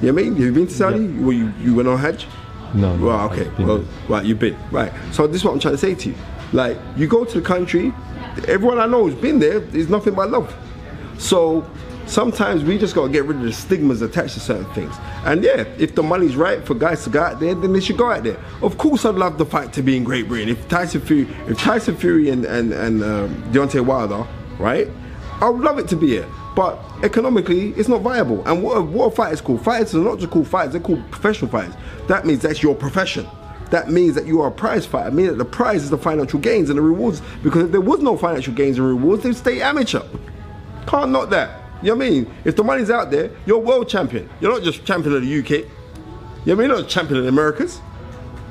what 0.00 0.08
I 0.08 0.12
mean? 0.12 0.36
You've 0.36 0.54
been 0.54 0.68
to 0.68 0.72
Saudi? 0.72 1.04
Yeah. 1.04 1.20
Well, 1.20 1.32
you, 1.32 1.52
you 1.60 1.74
went 1.74 1.88
on 1.88 1.98
Hajj? 1.98 2.26
No, 2.74 2.94
no, 2.96 3.06
Well, 3.06 3.30
okay. 3.30 3.50
Well, 3.58 3.84
right, 4.08 4.24
you've 4.24 4.38
been. 4.38 4.56
Right. 4.70 4.92
So 5.12 5.26
this 5.26 5.36
is 5.36 5.44
what 5.44 5.52
I'm 5.52 5.60
trying 5.60 5.74
to 5.74 5.78
say 5.78 5.94
to 5.96 6.10
you. 6.10 6.14
Like, 6.52 6.78
you 6.96 7.08
go 7.08 7.24
to 7.24 7.40
the 7.40 7.46
country, 7.46 7.92
everyone 8.46 8.78
I 8.78 8.86
know 8.86 9.08
who's 9.08 9.20
been 9.20 9.40
there 9.40 9.62
is 9.76 9.88
nothing 9.88 10.14
but 10.14 10.30
love. 10.30 10.54
So 11.18 11.68
sometimes 12.10 12.64
we 12.64 12.78
just 12.78 12.94
gotta 12.94 13.10
get 13.10 13.24
rid 13.24 13.38
of 13.38 13.42
the 13.42 13.52
stigmas 13.52 14.02
attached 14.02 14.34
to 14.34 14.40
certain 14.40 14.70
things. 14.74 14.94
And 15.24 15.42
yeah, 15.42 15.64
if 15.78 15.94
the 15.94 16.02
money's 16.02 16.36
right 16.36 16.64
for 16.64 16.74
guys 16.74 17.04
to 17.04 17.10
go 17.10 17.22
out 17.22 17.40
there, 17.40 17.54
then 17.54 17.72
they 17.72 17.80
should 17.80 17.96
go 17.96 18.10
out 18.10 18.24
there. 18.24 18.38
Of 18.62 18.78
course, 18.78 19.04
I'd 19.04 19.14
love 19.14 19.38
the 19.38 19.46
fight 19.46 19.72
to 19.74 19.82
be 19.82 19.96
in 19.96 20.04
Great 20.04 20.28
Britain. 20.28 20.48
If 20.48 20.68
Tyson 20.68 21.00
Fury, 21.00 21.28
if 21.46 21.58
Tyson 21.58 21.96
Fury 21.96 22.30
and 22.30 22.44
and 22.44 22.72
and 22.72 23.02
um, 23.02 23.52
Deontay 23.52 23.84
Wilder, 23.84 24.26
right? 24.58 24.88
I 25.40 25.48
would 25.48 25.62
love 25.62 25.78
it 25.78 25.88
to 25.88 25.96
be 25.96 26.08
here. 26.08 26.28
But 26.54 26.78
economically, 27.02 27.70
it's 27.70 27.88
not 27.88 28.02
viable. 28.02 28.46
And 28.46 28.62
what 28.62 28.76
a, 28.76 28.82
what 28.82 29.06
a 29.06 29.10
fight 29.12 29.32
is 29.32 29.40
called? 29.40 29.64
Fighters 29.64 29.94
are 29.94 29.98
not 29.98 30.18
just 30.18 30.30
called 30.30 30.48
fighters; 30.48 30.72
they're 30.72 30.82
called 30.82 31.08
professional 31.10 31.50
fighters. 31.50 31.74
That 32.08 32.26
means 32.26 32.42
that's 32.42 32.62
your 32.62 32.74
profession. 32.74 33.26
That 33.70 33.88
means 33.88 34.16
that 34.16 34.26
you 34.26 34.42
are 34.42 34.48
a 34.48 34.52
prize 34.52 34.84
fighter. 34.84 35.08
It 35.08 35.14
means 35.14 35.28
that 35.28 35.38
the 35.38 35.44
prize 35.44 35.84
is 35.84 35.90
the 35.90 35.98
financial 35.98 36.40
gains 36.40 36.70
and 36.70 36.78
the 36.78 36.82
rewards. 36.82 37.22
Because 37.42 37.66
if 37.66 37.72
there 37.72 37.80
was 37.80 38.00
no 38.00 38.16
financial 38.16 38.52
gains 38.52 38.78
and 38.78 38.86
rewards, 38.86 39.22
they'd 39.22 39.36
stay 39.36 39.62
amateur. 39.62 40.02
Can't 40.86 41.12
knock 41.12 41.30
that. 41.30 41.59
You 41.82 41.88
know 41.88 41.96
what 41.96 42.06
I 42.06 42.10
mean? 42.10 42.34
If 42.44 42.56
the 42.56 42.64
money's 42.64 42.90
out 42.90 43.10
there, 43.10 43.30
you're 43.46 43.58
world 43.58 43.88
champion. 43.88 44.28
You're 44.40 44.52
not 44.52 44.62
just 44.62 44.84
champion 44.84 45.16
of 45.16 45.22
the 45.22 45.38
UK. 45.38 45.50
You 45.50 45.56
know 45.60 45.66
what 45.66 46.52
I 46.52 46.54
mean? 46.54 46.68
You're 46.68 46.80
not 46.80 46.88
champion 46.88 47.18
of 47.18 47.22
the 47.24 47.30
Americas. 47.30 47.80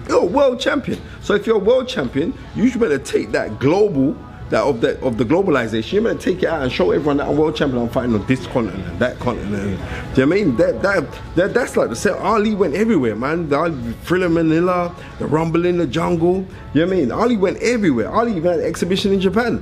You're 0.07 0.25
world 0.25 0.59
champion. 0.59 0.99
So 1.21 1.35
if 1.35 1.45
you're 1.45 1.59
world 1.59 1.87
champion, 1.87 2.33
you 2.55 2.67
should 2.69 2.81
better 2.81 2.97
take 2.97 3.31
that 3.31 3.59
global, 3.59 4.17
that 4.49 4.63
of 4.63 4.81
the 4.81 4.99
of 5.01 5.19
the 5.19 5.23
globalization. 5.23 5.93
You 5.93 6.01
better 6.01 6.17
take 6.17 6.41
it 6.41 6.47
out 6.47 6.63
and 6.63 6.71
show 6.71 6.89
everyone 6.89 7.17
that 7.17 7.27
I'm 7.27 7.37
world 7.37 7.55
champion. 7.55 7.83
I'm 7.83 7.89
fighting 7.89 8.15
on 8.15 8.25
this 8.25 8.47
continent 8.47 8.83
and 8.87 8.99
that 8.99 9.19
continent. 9.19 9.79
Do 10.15 10.21
you 10.21 10.25
know 10.25 10.35
I 10.35 10.39
mean? 10.39 10.55
That 10.55 10.81
that, 10.81 11.19
that 11.35 11.53
that's 11.53 11.77
like 11.77 11.89
the 11.89 11.95
same. 11.95 12.15
Ali 12.15 12.55
went 12.55 12.73
everywhere, 12.73 13.15
man. 13.15 13.47
The 13.47 13.95
Thriller 14.03 14.29
Manila, 14.29 14.95
the 15.19 15.27
Rumble 15.27 15.67
in 15.67 15.77
the 15.77 15.85
Jungle. 15.85 16.47
You 16.73 16.81
know 16.81 16.87
what 16.87 16.95
I 16.95 16.99
mean? 16.99 17.11
Ali 17.11 17.37
went 17.37 17.57
everywhere. 17.57 18.09
Ali 18.09 18.35
even 18.35 18.49
had 18.49 18.61
an 18.61 18.65
exhibition 18.65 19.13
in 19.13 19.21
Japan. 19.21 19.61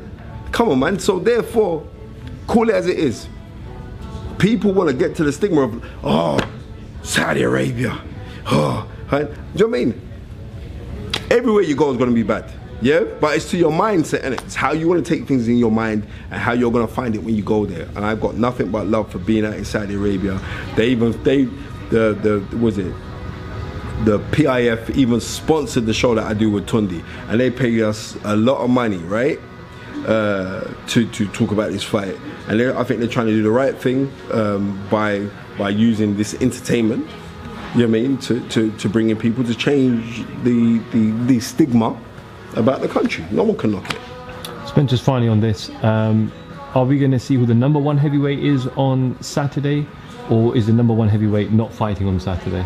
Come 0.53 0.69
on, 0.69 0.79
man. 0.79 0.99
So 0.99 1.19
therefore, 1.19 1.85
call 2.47 2.69
it 2.69 2.75
as 2.75 2.87
it 2.87 2.97
is 2.97 3.27
people 4.39 4.73
want 4.73 4.89
to 4.89 4.95
get 4.95 5.15
to 5.15 5.23
the 5.23 5.31
stigma 5.31 5.61
of, 5.61 5.83
oh, 6.03 6.39
Saudi 7.03 7.43
Arabia. 7.43 8.01
Oh, 8.45 8.89
right? 9.11 9.27
do 9.27 9.39
you 9.55 9.69
know 9.69 9.77
I 9.77 9.85
mean? 9.85 10.01
Everywhere 11.29 11.63
you 11.63 11.75
go 11.75 11.91
is 11.91 11.97
going 11.97 12.09
to 12.09 12.15
be 12.15 12.23
bad. 12.23 12.51
Yeah, 12.79 13.05
but 13.19 13.35
it's 13.35 13.49
to 13.51 13.57
your 13.57 13.71
mindset, 13.71 14.23
and 14.23 14.35
it's 14.35 14.53
how 14.53 14.71
you 14.71 14.87
want 14.87 15.03
to 15.03 15.15
take 15.15 15.27
things 15.27 15.47
in 15.47 15.57
your 15.57 15.71
mind 15.71 16.05
and 16.29 16.39
how 16.39 16.51
you're 16.51 16.71
gonna 16.71 16.87
find 16.87 17.15
it 17.15 17.23
when 17.23 17.35
you 17.35 17.41
go 17.41 17.65
there. 17.65 17.87
And 17.95 18.05
I've 18.05 18.21
got 18.21 18.35
nothing 18.35 18.69
but 18.69 18.85
love 18.85 19.11
for 19.11 19.17
being 19.17 19.45
out 19.45 19.55
in 19.55 19.65
Saudi 19.65 19.95
Arabia. 19.95 20.39
They 20.75 20.89
even 20.89 21.11
they 21.23 21.45
the 21.89 22.13
the 22.21 22.57
was 22.57 22.77
it 22.77 22.93
the 24.03 24.19
PIF 24.31 24.91
even 24.95 25.19
sponsored 25.19 25.87
the 25.87 25.93
show 25.93 26.13
that 26.13 26.25
I 26.25 26.35
do 26.35 26.51
with 26.51 26.67
Tunde, 26.67 27.03
and 27.29 27.39
they 27.39 27.49
pay 27.49 27.81
us 27.81 28.15
a 28.23 28.35
lot 28.35 28.59
of 28.59 28.69
money, 28.69 28.97
right? 28.97 29.39
Uh, 30.07 30.73
to 30.87 31.05
to 31.11 31.27
talk 31.33 31.51
about 31.51 31.69
this 31.69 31.83
fight, 31.83 32.17
and 32.47 32.61
I 32.61 32.83
think 32.85 33.01
they're 33.01 33.09
trying 33.09 33.25
to 33.25 33.33
do 33.33 33.43
the 33.43 33.51
right 33.51 33.75
thing 33.77 34.09
um, 34.31 34.81
by 34.89 35.27
by 35.57 35.69
using 35.69 36.15
this 36.15 36.33
entertainment. 36.35 37.05
You 37.75 37.85
know 37.85 37.91
what 37.91 37.99
I 37.99 38.01
mean? 38.01 38.17
To, 38.19 38.39
to, 38.47 38.71
to 38.71 38.87
bring 38.87 39.09
in 39.09 39.17
people 39.17 39.43
to 39.43 39.53
change 39.53 40.25
the, 40.43 40.79
the 40.93 41.11
the 41.25 41.39
stigma 41.41 41.99
about 42.55 42.79
the 42.79 42.87
country. 42.87 43.25
No 43.31 43.43
one 43.43 43.57
can 43.57 43.71
knock 43.71 43.93
it. 43.93 43.99
Spencer's 44.65 45.01
finally 45.01 45.27
on 45.27 45.41
this. 45.41 45.69
Um, 45.83 46.31
are 46.73 46.85
we 46.85 46.99
going 46.99 47.11
to 47.11 47.19
see 47.19 47.35
who 47.35 47.45
the 47.45 47.53
number 47.53 47.79
one 47.79 47.97
heavyweight 47.97 48.39
is 48.39 48.65
on 48.77 49.21
Saturday, 49.21 49.85
or 50.29 50.55
is 50.55 50.67
the 50.67 50.73
number 50.73 50.93
one 50.93 51.09
heavyweight 51.09 51.51
not 51.51 51.73
fighting 51.73 52.07
on 52.07 52.17
Saturday? 52.21 52.65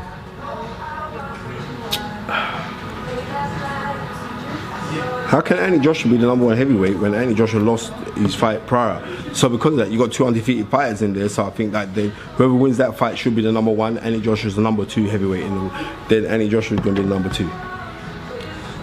How 5.31 5.39
can 5.39 5.57
Anthony 5.59 5.81
Joshua 5.81 6.11
be 6.11 6.17
the 6.17 6.27
number 6.27 6.43
one 6.43 6.57
heavyweight 6.57 6.97
when 6.99 7.13
Anthony 7.13 7.35
Joshua 7.35 7.61
lost 7.61 7.93
his 8.17 8.35
fight 8.35 8.67
prior? 8.67 9.01
So 9.33 9.47
because 9.47 9.71
of 9.71 9.77
that, 9.77 9.89
you 9.89 9.97
got 9.97 10.11
two 10.11 10.25
undefeated 10.27 10.67
fighters 10.67 11.01
in 11.01 11.13
there. 11.13 11.29
So 11.29 11.45
I 11.45 11.51
think 11.51 11.71
that 11.71 11.95
they, 11.95 12.09
whoever 12.35 12.53
wins 12.53 12.75
that 12.79 12.97
fight 12.97 13.17
should 13.17 13.33
be 13.33 13.41
the 13.41 13.49
number 13.49 13.71
one. 13.71 13.97
Anthony 13.99 14.17
is 14.29 14.55
the 14.57 14.61
number 14.61 14.83
two 14.85 15.05
heavyweight, 15.05 15.45
and 15.45 15.71
then 16.09 16.25
Anthony 16.25 16.47
is 16.47 16.67
going 16.67 16.79
to 16.79 16.91
be 16.91 17.01
the 17.03 17.07
number 17.07 17.29
two. 17.29 17.49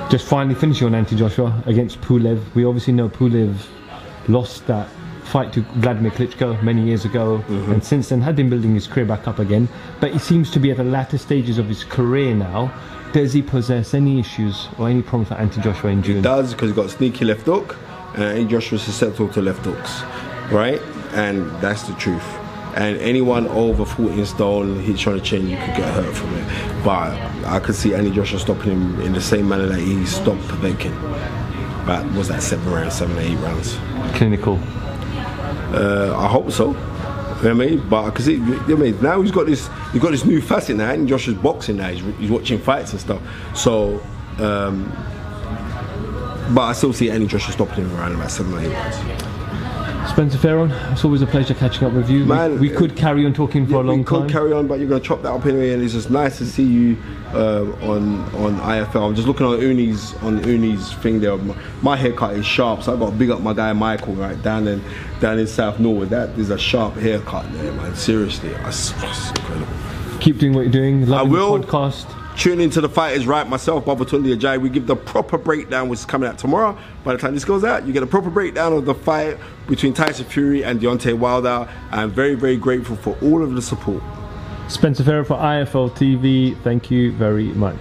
Just 0.08 0.26
finally 0.26 0.54
finishing 0.54 0.86
on 0.86 0.94
Anthony 0.94 1.18
Joshua 1.18 1.62
against 1.66 2.00
Pulev. 2.00 2.42
We 2.54 2.64
obviously 2.64 2.94
know 2.94 3.10
Pulev 3.10 3.54
lost 4.26 4.66
that 4.68 4.88
fight 5.24 5.52
to 5.52 5.60
Vladimir 5.60 6.12
Klitschko 6.12 6.62
many 6.62 6.80
years 6.82 7.04
ago, 7.04 7.44
Mm-hmm. 7.48 7.72
and 7.72 7.84
since 7.84 8.08
then 8.08 8.22
had 8.22 8.36
been 8.36 8.48
building 8.48 8.72
his 8.74 8.86
career 8.86 9.04
back 9.04 9.28
up 9.28 9.38
again. 9.38 9.68
But 10.00 10.12
he 10.12 10.18
seems 10.18 10.50
to 10.52 10.58
be 10.58 10.70
at 10.70 10.78
the 10.78 10.84
latter 10.84 11.18
stages 11.18 11.58
of 11.58 11.68
his 11.68 11.84
career 11.84 12.34
now. 12.34 12.72
Does 13.12 13.32
he 13.32 13.42
possess 13.42 13.94
any 13.94 14.20
issues 14.20 14.68
or 14.78 14.88
any 14.88 15.02
problems 15.02 15.28
for 15.28 15.34
Anthony 15.34 15.64
Joshua 15.64 15.90
in 15.90 16.02
June? 16.02 16.22
does 16.22 16.52
because 16.52 16.68
he's 16.70 16.76
got 16.76 16.86
a 16.86 16.90
sneaky 16.90 17.24
left 17.24 17.42
hook, 17.42 17.76
and 18.14 18.48
Joshua's 18.50 18.82
susceptible 18.82 19.28
to 19.30 19.40
left 19.42 19.64
hooks, 19.64 20.02
right? 20.52 20.80
And 21.12 21.50
that's 21.60 21.82
the 21.84 21.94
truth. 21.94 22.24
And 22.76 22.96
anyone 22.98 23.48
over 23.48 23.84
14 23.84 24.24
stone, 24.26 24.80
he's 24.80 25.00
trying 25.00 25.16
to 25.16 25.22
change, 25.24 25.48
you 25.48 25.56
could 25.56 25.74
get 25.76 25.92
hurt 25.94 26.14
from 26.14 26.32
it. 26.36 26.84
But 26.84 27.16
I 27.46 27.58
could 27.60 27.74
see 27.74 27.94
Anthony 27.94 28.14
Joshua 28.14 28.38
stopping 28.38 28.72
him 28.72 29.00
in 29.00 29.12
the 29.14 29.20
same 29.20 29.48
manner 29.48 29.66
that 29.66 29.80
he 29.80 30.04
stopped 30.06 30.42
Povetkin. 30.42 30.94
But 31.86 32.04
was 32.12 32.28
that 32.28 32.42
seven 32.42 32.70
rounds, 32.70 32.94
seven, 32.94 33.16
eight 33.18 33.36
rounds? 33.38 33.78
Clinical. 34.16 34.60
Uh, 35.74 36.14
I 36.16 36.28
hope 36.28 36.50
so. 36.52 36.74
You 37.38 37.44
know 37.44 37.54
what 37.54 37.66
I 37.66 37.68
mean? 37.68 37.88
But 37.88 38.10
because 38.10 38.26
you 38.28 38.38
know 38.38 38.74
I 38.74 38.74
mean? 38.74 39.00
Now 39.00 39.22
he's 39.22 39.30
got 39.30 39.46
this, 39.46 39.68
he's 39.92 40.02
got 40.02 40.10
this 40.10 40.24
new 40.24 40.40
facet 40.40 40.76
now. 40.76 40.90
And 40.90 41.08
Joshua's 41.08 41.36
boxing 41.36 41.76
now. 41.76 41.88
He's, 41.88 42.16
he's 42.16 42.30
watching 42.30 42.58
fights 42.58 42.92
and 42.92 43.00
stuff. 43.00 43.22
So, 43.54 44.00
um, 44.38 44.92
but 46.54 46.62
I 46.62 46.72
still 46.72 46.92
see 46.92 47.10
Andy 47.10 47.26
Joshua 47.26 47.52
stopping 47.52 47.84
him 47.84 47.96
around 47.96 48.14
about 48.14 48.30
seven 48.30 48.54
or 48.54 48.60
eight. 48.60 49.17
Spencer 50.18 50.38
Fearon, 50.38 50.92
it's 50.92 51.04
always 51.04 51.22
a 51.22 51.28
pleasure 51.28 51.54
catching 51.54 51.86
up 51.86 51.92
with 51.92 52.10
you. 52.10 52.22
We- 52.22 52.26
Man, 52.26 52.58
we, 52.58 52.70
could 52.70 52.96
carry 52.96 53.24
on 53.24 53.32
talking 53.32 53.68
for 53.68 53.74
a 53.74 53.82
long 53.82 53.86
time. 53.86 53.98
we 53.98 54.04
could 54.04 54.18
time. 54.22 54.28
carry 54.28 54.52
on, 54.52 54.66
but 54.66 54.80
you're 54.80 54.88
going 54.88 55.00
to 55.00 55.06
chop 55.06 55.22
that 55.22 55.30
up 55.30 55.46
anyway, 55.46 55.70
and 55.70 55.80
it's 55.80 55.92
just 55.92 56.10
nice 56.10 56.38
to 56.38 56.44
see 56.46 56.64
you 56.64 56.96
um, 57.28 57.72
on 57.84 58.20
on 58.34 58.56
IFL. 58.58 59.10
I'm 59.10 59.14
just 59.14 59.28
looking 59.28 59.46
on 59.46 59.60
Uni's 59.60 60.14
on 60.16 60.42
Uni's 60.42 60.92
thing 60.94 61.20
there. 61.20 61.36
My, 61.36 61.54
my 61.82 61.96
haircut 61.96 62.34
is 62.34 62.44
sharp, 62.44 62.82
so 62.82 62.96
I 62.96 62.98
got 62.98 63.10
to 63.10 63.16
big 63.16 63.30
up 63.30 63.42
my 63.42 63.52
guy 63.52 63.72
Michael 63.72 64.14
right 64.14 64.42
down 64.42 64.66
in 64.66 64.82
down 65.20 65.38
in 65.38 65.46
South 65.46 65.78
Norwood. 65.78 66.10
That 66.10 66.30
is 66.30 66.50
a 66.50 66.58
sharp 66.58 66.94
haircut 66.94 67.46
there, 67.52 67.70
man. 67.74 67.94
Seriously, 67.94 68.48
that's, 68.54 68.90
that's 68.94 69.30
incredible. 69.30 69.72
Keep 70.18 70.38
doing 70.38 70.52
what 70.52 70.62
you're 70.62 70.72
doing. 70.72 71.06
Loving 71.06 71.30
will. 71.30 71.58
the 71.58 71.64
podcast. 71.64 72.12
Tune 72.38 72.60
into 72.60 72.80
the 72.80 72.88
Fight 72.88 73.16
is 73.16 73.26
Right, 73.26 73.48
myself, 73.48 73.84
Baba 73.84 74.04
Tunde 74.04 74.32
Ajay. 74.32 74.60
We 74.60 74.68
give 74.68 74.86
the 74.86 74.94
proper 74.94 75.36
breakdown, 75.36 75.88
which 75.88 75.98
is 75.98 76.06
coming 76.06 76.28
out 76.28 76.38
tomorrow. 76.38 76.78
By 77.02 77.14
the 77.14 77.18
time 77.18 77.34
this 77.34 77.44
goes 77.44 77.64
out, 77.64 77.84
you 77.84 77.92
get 77.92 78.04
a 78.04 78.06
proper 78.06 78.30
breakdown 78.30 78.72
of 78.74 78.84
the 78.84 78.94
fight 78.94 79.38
between 79.66 79.92
Tyson 79.92 80.24
Fury 80.24 80.62
and 80.62 80.80
Deontay 80.80 81.18
Wilder. 81.18 81.68
I'm 81.90 82.12
very, 82.12 82.36
very 82.36 82.56
grateful 82.56 82.94
for 82.94 83.18
all 83.22 83.42
of 83.42 83.56
the 83.56 83.60
support. 83.60 84.04
Spencer 84.68 85.02
Fearon 85.02 85.26
for 85.26 85.36
IFL 85.36 85.90
TV. 85.90 86.56
Thank 86.62 86.92
you 86.92 87.10
very 87.10 87.48
much. 87.54 87.76